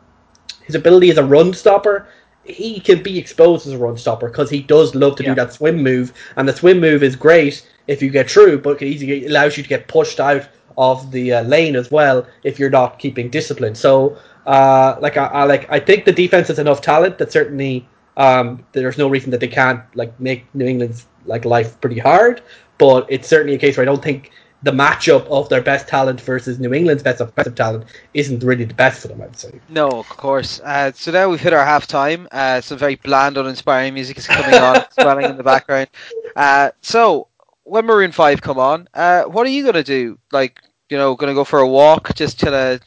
[0.64, 2.08] his ability as a run stopper.
[2.44, 5.30] He can be exposed as a run stopper because he does love to yeah.
[5.30, 8.80] do that swim move, and the swim move is great if you get through, but
[8.80, 10.48] it easily allows you to get pushed out
[10.78, 13.74] of the uh, lane as well if you're not keeping discipline.
[13.74, 14.16] So
[14.46, 18.64] uh, like I, I, like I think the defense has enough talent that certainly um,
[18.72, 22.42] there's no reason that they can't like make New England's like life pretty hard.
[22.78, 24.32] But it's certainly a case where I don't think
[24.62, 27.84] the matchup of their best talent versus New England's best offensive talent
[28.14, 29.60] isn't really the best for them, I'd say.
[29.68, 30.60] No, of course.
[30.60, 32.28] Uh, so now we've hit our half time.
[32.30, 35.88] Uh, some very bland, uninspiring music is coming on, swelling in the background.
[36.36, 37.28] Uh, so
[37.64, 40.18] when Maroon Five come on, uh, what are you gonna do?
[40.30, 42.80] Like, you know, gonna go for a walk, just to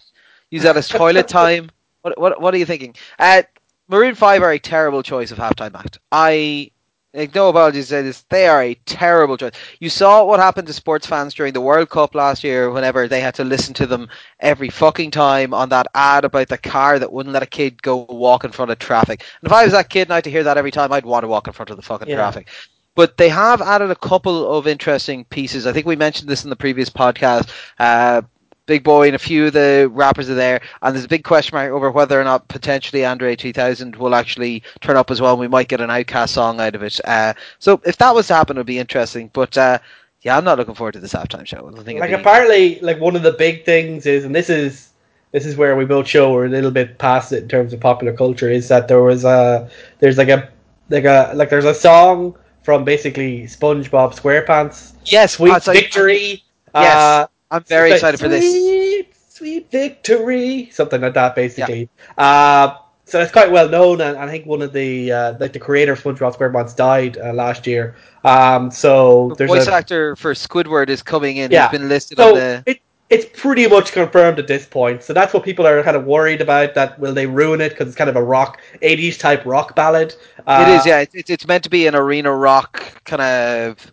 [0.51, 1.69] use that as toilet time.
[2.01, 2.95] What what what are you thinking?
[3.19, 3.43] Uh,
[3.87, 5.99] Maroon Five are a terrible choice of halftime act.
[6.11, 6.71] I
[7.13, 8.25] Like, no apologies to say this.
[8.29, 9.53] They are a terrible choice.
[9.79, 13.21] You saw what happened to sports fans during the World Cup last year whenever they
[13.21, 17.13] had to listen to them every fucking time on that ad about the car that
[17.13, 19.23] wouldn't let a kid go walk in front of traffic.
[19.41, 21.05] And if I was that kid and I had to hear that every time, I'd
[21.05, 22.15] want to walk in front of the fucking Yeah.
[22.17, 22.49] traffic.
[22.95, 25.65] But they have added a couple of interesting pieces.
[25.67, 27.49] I think we mentioned this in the previous podcast.
[27.79, 28.23] Uh,
[28.65, 31.55] Big Boi and a few of the rappers are there, and there's a big question
[31.55, 35.33] mark over whether or not potentially Andre 2000 will actually turn up as well.
[35.33, 36.99] and We might get an OutKast song out of it.
[37.05, 39.29] Uh, so if that was to happen, it would be interesting.
[39.33, 39.77] But uh,
[40.21, 41.71] yeah, I'm not looking forward to this halftime show.
[41.77, 44.89] I think like be- apparently, like one of the big things is, and this is
[45.31, 47.79] this is where we both show we're a little bit past it in terms of
[47.79, 50.49] popular culture, is that there was a there's like a
[50.89, 56.41] like a like there's a song from basically SpongeBob SquarePants, yes, Sweet like- Victory.
[56.73, 56.95] Yes.
[56.97, 58.43] uh, I'm very Like, excited for this.
[58.43, 61.89] Sweet, sweet victory, something like that, basically.
[62.17, 62.75] Uh,
[63.05, 65.93] so it's quite well known, and I think one of the uh, like the creator
[65.93, 67.95] of SpongeBob SquarePants died uh, last year.
[68.23, 71.51] Um, so The there's voice a, actor for Squidward is coming in.
[71.51, 71.69] Yeah.
[71.69, 72.63] He's been listed so on the.
[72.65, 72.81] it,
[73.11, 75.03] it's pretty much confirmed at this point.
[75.03, 76.73] So that's what people are kind of worried about.
[76.73, 80.15] That will they ruin it because it's kind of a rock '80s type rock ballad.
[80.47, 81.05] Uh, it is, yeah.
[81.13, 83.91] It's, it's meant to be an arena rock kind of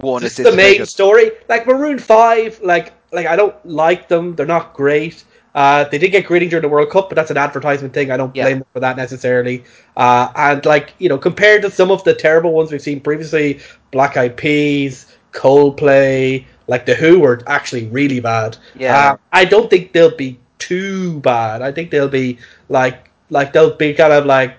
[0.00, 0.24] one.
[0.24, 0.88] It's It's, the main good.
[0.88, 1.30] story.
[1.48, 4.34] Like Maroon Five, like like I don't like them.
[4.34, 5.24] They're not great.
[5.54, 8.10] Uh, they did get greeting during the World Cup, but that's an advertisement thing.
[8.10, 8.44] I don't Yeah.
[8.44, 9.62] blame them for that necessarily.
[9.96, 13.60] Uh, and like you know, compared to some of the terrible ones we've seen previously,
[13.92, 18.56] Black Eyed Peas, Coldplay, like the Who were actually really bad.
[18.74, 19.12] Yeah.
[19.12, 21.62] Uh, I don't think they'll be too bad.
[21.62, 22.38] I think they'll be
[22.68, 24.56] like like they'll be kind of like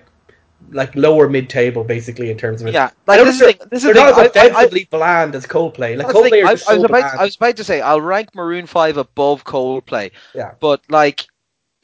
[0.70, 2.74] like lower mid table basically in terms of it.
[2.74, 3.68] Yeah, like this is think the thing.
[3.70, 4.24] This is they're the thing.
[4.24, 5.96] not as I- I- I- bland as Coldplay.
[5.96, 7.18] Like Coldplay thing, are I, I was so about, bland.
[7.20, 10.10] I was about to say I'll rank Maroon Five above Coldplay.
[10.34, 10.52] Yeah.
[10.60, 11.26] But like,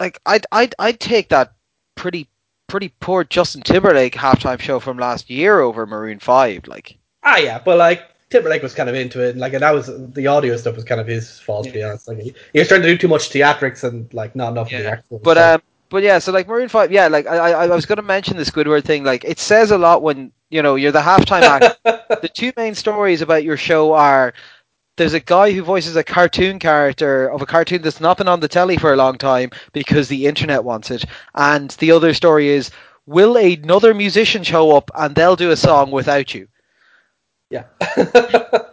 [0.01, 1.53] like I'd I'd I'd take that
[1.97, 2.29] pretty
[2.69, 6.67] pretty poor Justin Timberlake halftime show from last year over Maroon Five.
[6.67, 9.75] Like, Ah, yeah, but like Timberlake was kind of into it, and like and that
[9.75, 12.09] was the audio stuff was kind of his fault to be honest.
[12.09, 14.79] Like he, he was trying to do too much theatrics and like not enough of
[14.79, 15.19] the actual.
[15.19, 15.61] but stuff.
[15.61, 15.63] um,
[15.93, 16.19] but yeah.
[16.19, 17.07] So like Maroon Five, yeah.
[17.07, 19.05] Like I I, I was going to mention the Squidward thing.
[19.05, 21.79] Like it says a lot when you know you're the halftime act.
[21.85, 24.33] the two main stories about your show are
[24.97, 28.41] there's a guy who voices a cartoon character of a cartoon that's not been on
[28.41, 32.49] the telly for a long time because the internet wants it, and the other story
[32.49, 32.71] is
[33.07, 36.49] will another musician show up and they'll do a song without you.
[37.53, 37.65] Yeah.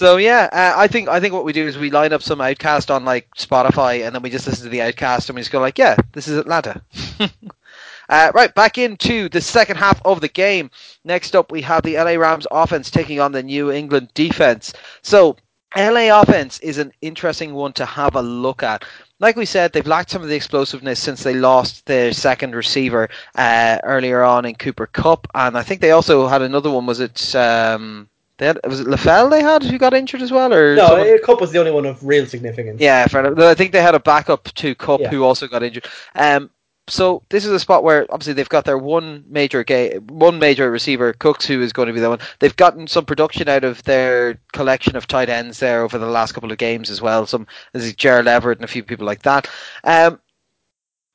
[0.00, 2.38] So yeah, uh, I think I think what we do is we line up some
[2.38, 5.52] OutKast on like Spotify, and then we just listen to the OutKast, and we just
[5.52, 6.80] go like, yeah, this is Atlanta.
[8.08, 10.70] uh, right, back into the second half of the game.
[11.04, 14.72] Next up, we have the LA Rams offense taking on the New England defense.
[15.02, 15.36] So
[15.76, 18.86] LA offense is an interesting one to have a look at.
[19.18, 23.10] Like we said, they've lacked some of the explosiveness since they lost their second receiver
[23.34, 26.86] uh, earlier on in Cooper Kupp, and I think they also had another one.
[26.86, 27.34] Was it?
[27.36, 28.08] Um,
[28.40, 31.18] they had, was it LaFell they had who got injured as well, or no, someone-
[31.22, 32.80] Kupp was the only one of real significance.
[32.80, 33.38] yeah, fair enough.
[33.38, 35.08] I think they had a backup to Kupp Yeah.
[35.10, 35.86] who also got injured.
[36.16, 36.50] Um,
[36.88, 40.70] so this is a spot where obviously they've got their one major ga- one major
[40.72, 42.18] receiver, Cooks, who is going to be the one.
[42.40, 46.32] They've gotten some production out of their collection of tight ends there over the last
[46.32, 47.26] couple of games as well.
[47.26, 49.48] Some is Gerald Everett and a few people like that.
[49.84, 50.18] Um,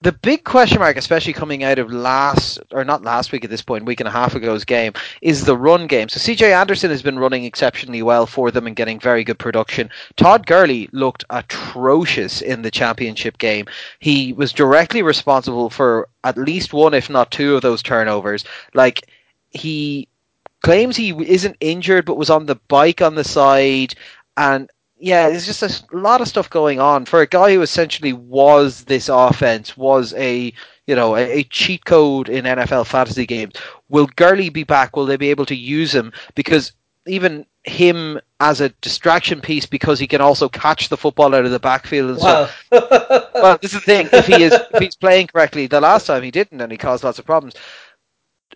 [0.06, 3.64] the big question mark, especially coming out of last or not last week at this
[3.64, 4.94] point, week and a half ago's game,
[5.24, 6.10] is the run game.
[6.10, 9.90] So CJ Anderson has been running exceptionally well for them and getting very good production.
[10.16, 13.66] Todd Gurley looked atrocious in the championship game.
[13.98, 18.46] He was directly responsible for at least one, if not two, of those turnovers.
[18.76, 19.10] Like
[19.50, 20.08] he
[20.62, 23.96] claims he isn't injured, but was on the bike on the side,
[24.38, 24.70] and
[25.06, 28.86] yeah, there's just a lot of stuff going on for a guy who essentially was
[28.86, 30.52] this offense, was a
[30.88, 33.54] you know a, a cheat code in NFL fantasy games.
[33.88, 34.96] Will Gurley be back?
[34.96, 36.12] Will they be able to use him?
[36.34, 36.72] Because
[37.06, 41.52] even him as a distraction piece, because he can also catch the football out of
[41.52, 42.66] the backfield and stuff.
[42.72, 44.10] Well, Well, this is the thing.
[44.12, 47.04] If he is, if he's playing correctly, the last time he didn't, and he caused
[47.04, 47.54] lots of problems.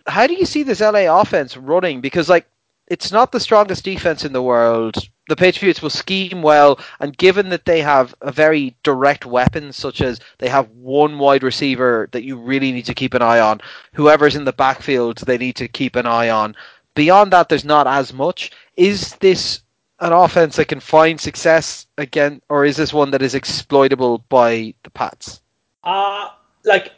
[0.08, 2.00] How do you see this LA offense running?
[2.00, 2.48] Because like,
[2.90, 4.96] it's not the strongest defense in the world.
[5.28, 10.00] The Patriots will scheme well, and given that they have a very direct weapon, such
[10.00, 13.60] as they have one wide receiver that you really need to keep an eye on,
[13.94, 16.56] whoever's in the backfield, they need to keep an eye on.
[16.96, 18.50] Beyond that, there's not as much.
[18.76, 19.60] Is this
[20.00, 24.74] an offense that can find success again, or is this one that is exploitable by
[24.82, 25.40] the Pats?
[25.84, 26.28] uh,
[26.64, 26.92] like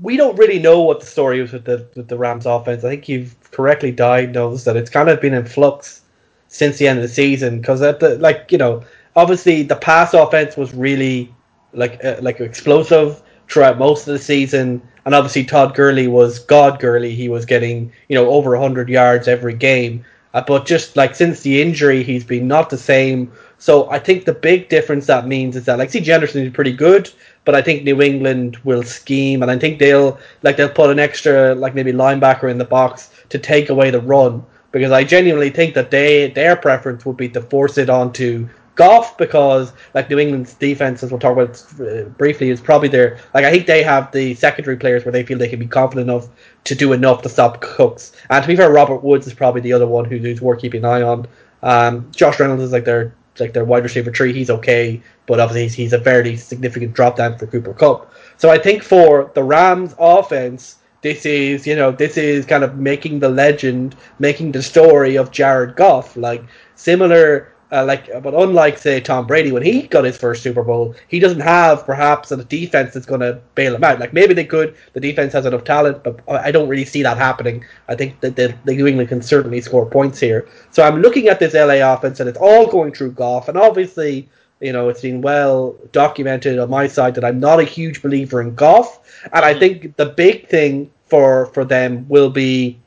[0.00, 2.84] we don't really know what the story is with the with the Rams offense.
[2.84, 6.02] I think you've correctly diagnosed that it's kind of been in flux
[6.48, 8.82] since the end of the season because at the like you know
[9.16, 11.34] obviously the pass offense was really
[11.72, 16.78] like uh, like explosive throughout most of the season and obviously Todd Gurley was God
[16.78, 17.14] Gurley.
[17.14, 20.04] He was getting you know over 100 yards every game.
[20.34, 23.30] Uh, but just like since the injury, he's been not the same.
[23.58, 26.10] So I think the big difference that means is that like C.J.
[26.10, 27.10] Anderson is pretty good,
[27.44, 30.98] but I think New England will scheme, and I think they'll like they'll put an
[30.98, 35.50] extra like maybe linebacker in the box to take away the run because I genuinely
[35.50, 40.18] think that they their preference would be to force it onto Goff because like New
[40.18, 43.82] England's defense, as we'll talk about uh, briefly, is probably their like I think they
[43.82, 46.28] have the secondary players where they feel they can be confident enough
[46.64, 48.12] to do enough to stop Cooks.
[48.30, 50.84] And to be fair, Robert Woods is probably the other one who, who's worth keeping
[50.84, 51.26] an eye on.
[51.62, 54.32] Um, Josh Reynolds is like their like their wide receiver tree.
[54.32, 58.12] He's okay, but obviously he's, he's a fairly significant drop down for Cooper Kupp.
[58.36, 62.78] So I think for the Rams offense, this is you know this is kind of
[62.78, 66.16] making the legend, making the story of Jared Goff.
[66.16, 66.44] Like
[66.76, 70.94] similar uh, like, but unlike say Tom Brady, when he got his first Super Bowl,
[71.08, 73.98] he doesn't have perhaps a defense that's going to bail him out.
[73.98, 74.76] Like maybe they could.
[74.92, 77.64] The defense has enough talent, but I don't really see that happening.
[77.88, 80.46] I think that the, the New England can certainly score points here.
[80.70, 83.48] So I'm looking at this LA offense, and it's all going through Goff.
[83.48, 84.28] and obviously.
[84.60, 88.40] You know, it's been well documented on my side that I'm not a huge believer
[88.40, 89.00] in Goff,
[89.32, 92.78] and I think the big thing for for them will be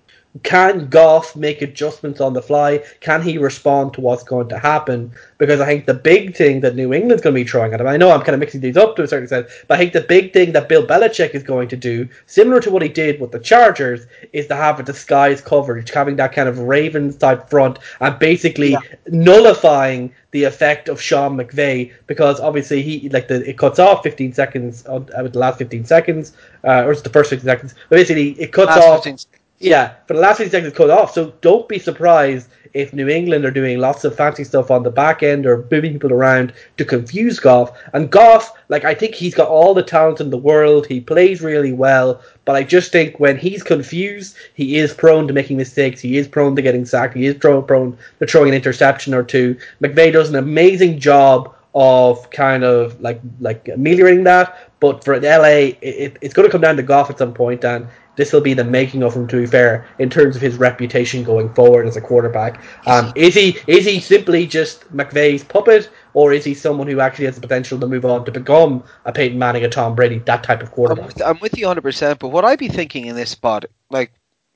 [0.43, 2.83] can Goff make adjustments on the fly?
[2.99, 5.11] Can he respond to what's going to happen?
[5.37, 7.87] Because I think the big thing that New England's going to be throwing at him,
[7.87, 9.93] I know I'm kind of mixing these up to a certain extent, but I think
[9.93, 13.21] the big thing that Bill Belichick is going to do, similar to what he did
[13.21, 17.49] with the Chargers, is to have a disguise coverage, having that kind of Ravens type
[17.49, 18.79] front, and basically yeah.
[19.07, 24.33] nullifying the effect of Sean McVay because obviously he like the it cuts off 15
[24.33, 26.33] seconds uh, with the last 15 seconds,
[26.65, 29.03] uh, or it's the first 15 seconds, but basically it cuts last off.
[29.05, 29.17] 15
[29.59, 31.13] yeah, for the last 50 seconds cut off.
[31.13, 34.89] So don't be surprised if New England are doing lots of fancy stuff on the
[34.89, 37.71] back end or moving people around to confuse Goff.
[37.93, 40.85] And Goff, like I think he's got all the talent in the world.
[40.85, 45.33] He plays really well, but I just think when he's confused, he is prone to
[45.33, 46.01] making mistakes.
[46.01, 47.13] He is prone to getting sacked.
[47.13, 49.57] He is prone to throwing an interception or two.
[49.81, 54.71] McVay does an amazing job of kind of like like ameliorating that.
[54.81, 57.87] But for LA, it, it's going to come down to Goff at some point, and
[58.15, 59.27] this will be the making of him.
[59.27, 63.33] To be fair, in terms of his reputation going forward as a quarterback, um, is
[63.33, 67.41] he is he simply just McVay's puppet, or is he someone who actually has the
[67.41, 70.71] potential to move on to become a Peyton Manning, a Tom Brady, that type of
[70.71, 71.03] quarterback?
[71.03, 71.81] I'm with, I'm with you 100.
[71.81, 74.11] percent But what I'd be thinking in this spot, like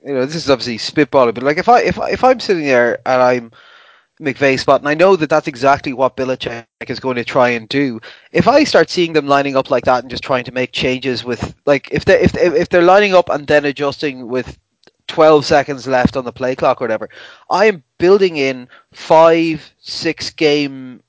[0.05, 2.99] you know, this is obviously spitballing, but like if I if if I'm sitting there
[3.05, 3.51] and I'm
[4.22, 7.70] McVay spot, and I know that that's exactly what Belichick is going to try and
[7.70, 8.01] do.
[8.32, 11.24] If I start seeing them lining up like that and just trying to make changes
[11.24, 14.57] with, like, if they if if they're lining up and then adjusting with
[15.07, 17.09] 12 seconds left on the play clock or whatever,
[17.49, 21.01] I am building in five, six game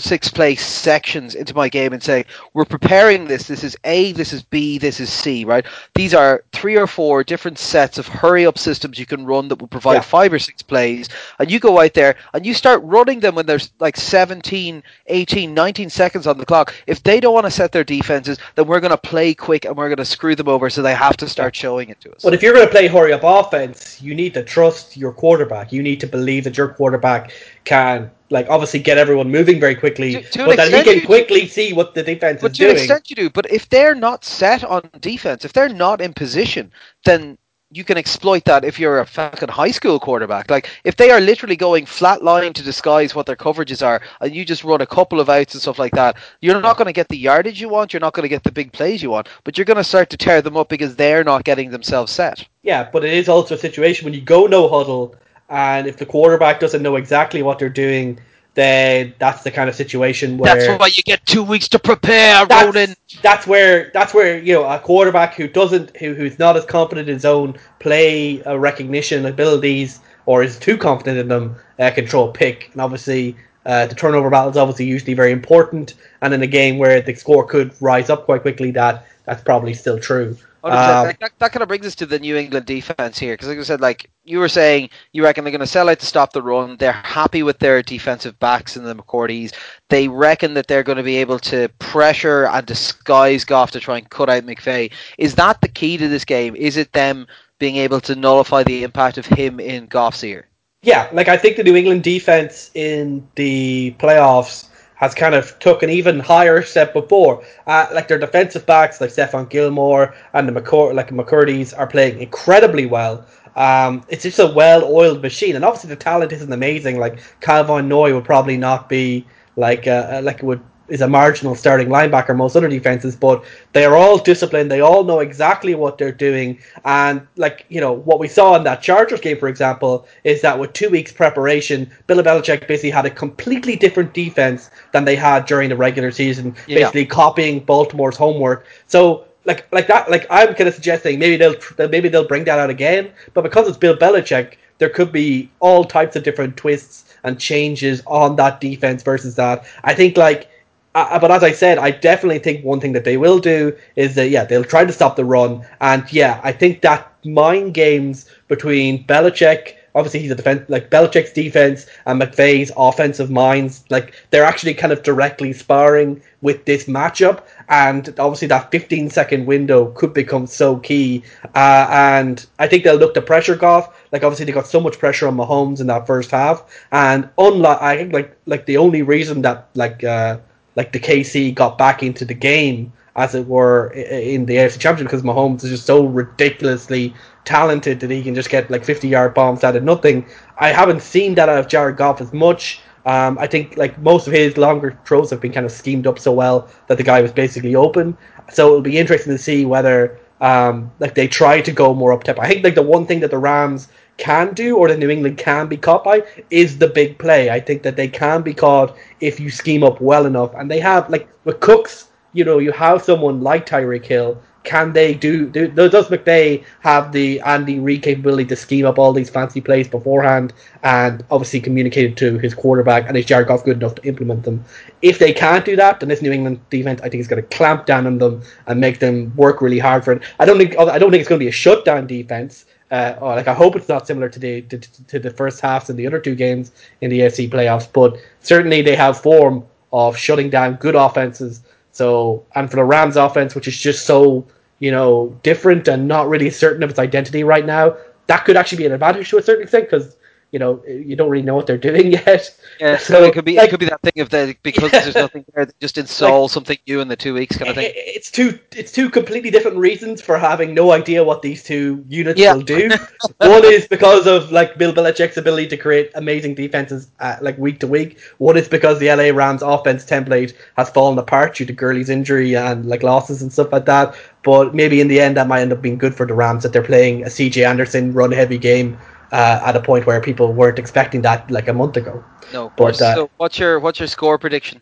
[0.00, 2.24] six place sections into my game and say
[2.54, 3.46] we're preparing this.
[3.46, 5.64] This is a this is b this is c right?
[5.94, 9.60] These are three or four different sets of hurry up systems you can run that
[9.60, 10.00] will provide yeah.
[10.00, 11.08] five or six plays.
[11.38, 15.54] And you go out there and you start running them when there's like 17 18
[15.54, 16.74] 19 seconds on the clock.
[16.86, 19.76] If they don't want to set their defenses then we're going to play quick and
[19.76, 22.22] we're going to screw them over so they have to start showing it to us.
[22.22, 25.72] But if you're going to play hurry up offense you need to trust your quarterback.
[25.72, 27.32] You need to believe that your quarterback
[27.64, 31.42] can like obviously get everyone moving very quickly, to, to but that he can quickly
[31.42, 31.48] do.
[31.48, 32.76] see what the defense but is to doing.
[32.76, 36.12] An extent you do, but if they're not set on defense, if they're not in
[36.14, 36.72] position,
[37.04, 37.36] then
[37.74, 40.50] you can exploit that if you're a fucking high school quarterback.
[40.50, 44.34] Like if they are literally going flat line to disguise what their coverages are, and
[44.34, 46.92] you just run a couple of outs and stuff like that, you're not going to
[46.92, 47.92] get the yardage you want.
[47.92, 50.10] You're not going to get the big plays you want, but you're going to start
[50.10, 52.46] to tear them up because they're not getting themselves set.
[52.62, 55.16] Yeah, but it is also a situation when you go no huddle
[55.52, 58.18] and if the quarterback doesn't know exactly what they're doing,
[58.54, 62.46] then that's the kind of situation where that's why you get two weeks to prepare,
[62.46, 62.96] that's, Ronan.
[63.20, 67.08] That's where that's where you know a quarterback who doesn't who who's not as confident
[67.08, 72.06] in his own play uh, recognition abilities or is too confident in them uh, can
[72.06, 73.36] throw a pick, and obviously.
[73.64, 77.14] Uh, the turnover battle is obviously usually very important, and in a game where the
[77.14, 80.36] score could rise up quite quickly, that that's probably still true.
[80.64, 83.58] Um, that, that, kind of brings us to the New England defense here, because like
[83.58, 86.32] I said, like you were saying, you reckon they're going to sell out to stop
[86.32, 86.76] the run.
[86.76, 89.52] They're happy with their defensive backs and the McCourties.
[89.88, 93.98] They reckon that they're going to be able to pressure and disguise Goff to try
[93.98, 94.92] and cut out McVay.
[95.18, 96.54] Is that the key to this game?
[96.54, 97.26] Is it them
[97.58, 100.48] being able to nullify the impact of him in Goff's ear?
[100.82, 104.66] Yeah, like I think the New England defense in the playoffs
[105.02, 107.44] has kind of took an even higher step before.
[107.66, 112.20] Uh, like their defensive backs, like Stephon Gilmore and the McCour- like McCourties, are playing
[112.20, 113.26] incredibly well.
[113.56, 117.00] Um, it's just a well-oiled machine, and obviously the talent isn't amazing.
[117.00, 119.26] Like Van Noy would probably not be
[119.56, 123.84] like uh, uh like would is a marginal starting linebacker most other defenses, but they
[123.84, 124.70] are all disciplined.
[124.70, 126.58] They all know exactly what they're doing.
[126.84, 130.58] And like, you know, what we saw in that Chargers game, for example, is that
[130.58, 135.46] with two weeks preparation, Bill Belichick basically had a completely different defense than they had
[135.46, 136.78] during the regular season, yeah.
[136.78, 138.66] basically copying Baltimore's homework.
[138.86, 141.56] So like like that like I'm kind of suggesting maybe they'll
[141.88, 145.84] maybe they'll bring that out again, but because it's Bill Belichick, there could be all
[145.84, 149.64] types of different twists and changes on that defense versus that.
[149.84, 150.48] I think like
[150.94, 154.14] uh, but as I said, I definitely think one thing that they will do is
[154.16, 158.28] that yeah, they'll try to stop the run, and yeah, I think that mind games
[158.48, 164.44] between Belichick, obviously he's a defense like Belichick's defense and McVay's offensive minds, like they're
[164.44, 170.12] actually kind of directly sparring with this matchup, and obviously that 15 second window could
[170.12, 171.22] become so key.
[171.54, 173.94] Uh, and I think they'll look to pressure Goff.
[174.12, 177.80] Like obviously they got so much pressure on Mahomes in that first half, and unlike
[177.80, 180.04] I think like like the only reason that like.
[180.04, 180.38] Uh,
[180.76, 185.10] like the KC got back into the game, as it were, in the AFC Championship
[185.10, 187.14] because Mahomes is just so ridiculously
[187.44, 190.26] talented that he can just get like 50 yard bombs out of nothing.
[190.58, 192.80] I haven't seen that out of Jared Goff as much.
[193.04, 196.18] Um, I think like most of his longer throws have been kind of schemed up
[196.18, 198.16] so well that the guy was basically open.
[198.52, 202.24] So it'll be interesting to see whether um, like they try to go more up
[202.24, 202.42] tempo.
[202.42, 205.38] I think like the one thing that the Rams can do or that New England
[205.38, 207.50] can be caught by is the big play.
[207.50, 210.52] I think that they can be caught if you scheme up well enough.
[210.54, 214.40] And they have, like, with Cooks, you know, you have someone like Tyreek Hill.
[214.64, 219.12] Can they do, do does McVay have the Andy Reid capability to scheme up all
[219.12, 220.52] these fancy plays beforehand
[220.84, 224.44] and obviously communicate it to his quarterback and is Jared Goff good enough to implement
[224.44, 224.64] them?
[225.02, 227.56] If they can't do that, then this New England defense I think is going to
[227.56, 230.22] clamp down on them and make them work really hard for it.
[230.38, 233.48] I don't think I don't think it's going to be a shutdown defense uh, like
[233.48, 236.20] I hope it's not similar to the to, to, the first halves in the other
[236.20, 239.64] two games in the AFC playoffs, but certainly they have form
[239.94, 241.62] of shutting down good offenses.
[241.92, 244.46] So and for the Rams offense, which is just so
[244.78, 248.78] you know different and not really certain of its identity right now, that could actually
[248.78, 250.14] be an advantage to a certain extent because
[250.52, 252.54] you know you don't really know what they're doing yet.
[252.78, 255.00] Yeah, so it could be like, it could be that thing of the because yeah.
[255.00, 257.76] there's nothing there, they just install like, something new in the two weeks kind of
[257.76, 257.92] thing.
[257.94, 262.38] It's two it's two completely different reasons for having no idea what these two units
[262.38, 262.54] yeah.
[262.54, 262.90] will do.
[263.38, 267.80] One is because of like Bill Belichick's ability to create amazing defenses uh, like week
[267.80, 268.20] to week.
[268.38, 272.54] One is because the LA Rams offense template has fallen apart due to Gurley's injury
[272.54, 274.14] and like losses and stuff like that.
[274.42, 276.72] But maybe in the end that might end up being good for the Rams that
[276.72, 278.98] they're playing a CJ Anderson run heavy game
[279.32, 282.22] uh, at a point where people weren't expecting that like a month ago.
[282.52, 282.98] No, of course.
[282.98, 284.80] But, uh, so what's your what's your score prediction?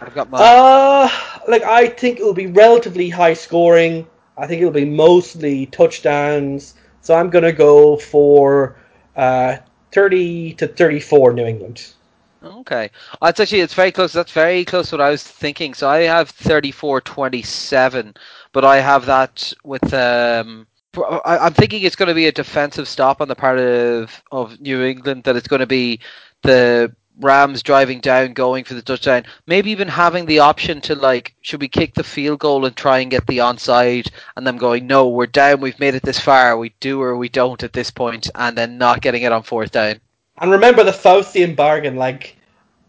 [0.00, 0.42] I've got mine.
[0.42, 1.10] Uh,
[1.48, 4.06] like I think it will be relatively high scoring.
[4.38, 6.74] I think it'll be mostly touchdowns.
[7.02, 8.76] So I'm gonna go for
[9.16, 9.56] uh,
[9.92, 11.92] 30 to 34 New England.
[12.42, 14.12] Okay, that's actually it's very close.
[14.14, 15.74] That's very close to what I was thinking.
[15.74, 18.16] So I have 34-27,
[18.52, 20.66] but I have that with um,
[21.24, 24.82] I'm thinking it's going to be a defensive stop on the part of, of New
[24.82, 26.00] England, that it's going to be
[26.42, 31.34] the Rams driving down, going for the touchdown, maybe even having the option to like,
[31.42, 34.86] should we kick the field goal and try and get the onside, and them going,
[34.86, 37.90] no, we're down, we've made it this far, we do or we don't at this
[37.90, 40.00] point, and then not getting it on fourth down.
[40.38, 42.36] And remember the Faustian bargain, like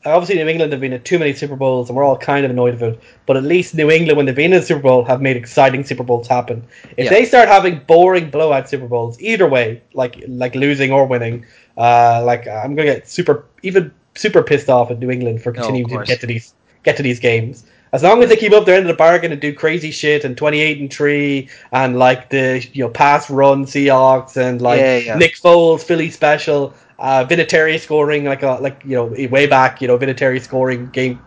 [0.05, 2.51] obviously New England have been in too many Super Bowls and we're all kind of
[2.51, 3.03] annoyed with it.
[3.25, 5.83] But at least New England, when they've been in the Super Bowl, have made exciting
[5.83, 6.65] Super Bowls happen.
[6.97, 7.09] If yeah.
[7.09, 11.45] they start having boring blowout Super Bowls, either way, like like losing or winning,
[11.77, 15.87] uh, like I'm gonna get super even super pissed off at New England for continuing
[15.87, 17.65] to get to these get to these games.
[17.93, 20.23] As long as they keep up their end of the bargain and do crazy shit
[20.23, 24.79] and twenty eight and three and like the you know pass run Seahawks and like
[24.79, 25.15] yeah, yeah.
[25.15, 29.87] Nick Foles Philly special, uh, Vinatieri scoring like a like you know way back, you
[29.87, 31.19] know Vinatieri scoring game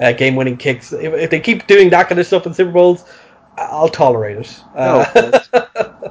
[0.00, 0.92] uh, game winning kicks.
[0.92, 3.04] If, if, they keep doing that kind of stuff in Super Bowls,
[3.56, 4.64] I'll tolerate it.
[4.74, 5.40] Uh,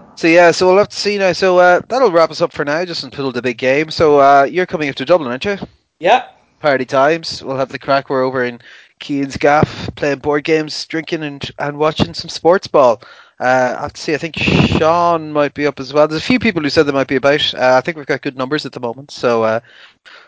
[0.15, 1.33] so yeah, so we'll have to see now.
[1.33, 3.89] So uh, that'll wrap us up for now, just until the big game.
[3.91, 5.57] So uh, you're coming up to Dublin, aren't you?
[5.99, 6.29] Yeah.
[6.59, 7.43] Party times.
[7.43, 8.09] We'll have the crack.
[8.09, 8.59] We're over in
[8.99, 13.01] Keane's Gaff playing board games, drinking, and and watching some sports ball.
[13.39, 14.13] Uh, I have to see.
[14.13, 16.07] I think Sean might be up as well.
[16.07, 17.53] There's a few people who said they might be about.
[17.53, 19.59] Uh, I think we've got good numbers at the moment, so uh,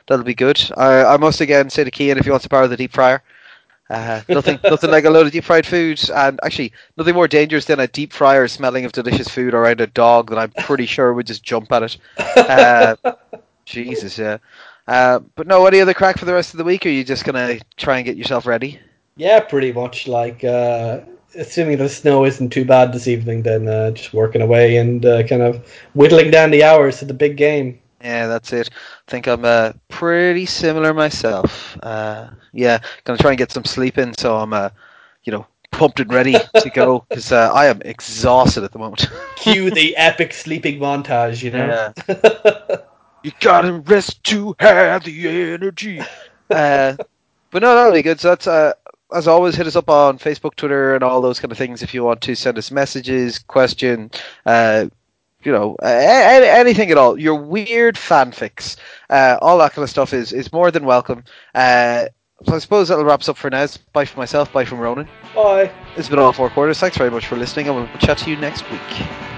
[0.08, 0.62] that'll be good.
[0.78, 3.22] I, I must again say to Keane if he wants to borrow the deep fryer.
[3.90, 7.66] Uh, nothing, nothing like a load of deep fried food, and actually nothing more dangerous
[7.66, 11.14] than a deep fryer smelling of delicious food around a dog that I'm pretty sure
[11.14, 11.98] would just jump at it.
[12.38, 12.96] Uh,
[13.66, 14.38] Jesus, yeah.
[14.92, 16.86] Uh, but no, any other crack for the rest of the week?
[16.86, 18.80] Or are you just gonna try and get yourself ready?
[19.16, 20.08] Yeah, pretty much.
[20.08, 20.44] Like
[21.36, 25.24] assuming the snow isn't too bad this evening, then uh, just working away and uh,
[25.24, 27.80] kind of whittling down the hours to the big game.
[28.04, 28.70] Yeah, that's it.
[29.08, 31.78] I think I'm uh, pretty similar myself.
[31.84, 34.70] Uh, yeah, gonna try and get some sleep in, so I'm, uh,
[35.24, 39.08] you know, pumped and ready to go because uh, I am exhausted at the moment.
[39.38, 41.94] Cue the epic sleeping montage, you know.
[42.08, 42.78] Yeah.
[43.24, 46.01] you gotta rest to have the energy.
[46.49, 46.97] Uh,
[47.51, 48.19] but no, that'll be good.
[48.19, 48.74] So that's uh,
[49.13, 51.93] as always, hit us up on Facebook, Twitter, and all those kind of things if
[51.93, 54.11] you want to send us messages, question,
[54.45, 54.88] uh,
[55.43, 57.19] you know, anything at all.
[57.19, 58.78] Your weird fanfics,
[59.09, 61.24] uh, all that kind of stuff is is more than welcome.
[61.55, 62.05] Uh,
[62.45, 63.67] so I suppose that'll wrap us up for now.
[63.93, 64.51] Bye from myself.
[64.51, 65.07] Bye from Ronan.
[65.36, 65.72] Bye.
[65.95, 66.80] It's been all four quarters.
[66.80, 69.31] Thanks very much for listening, and we'll chat to you next week.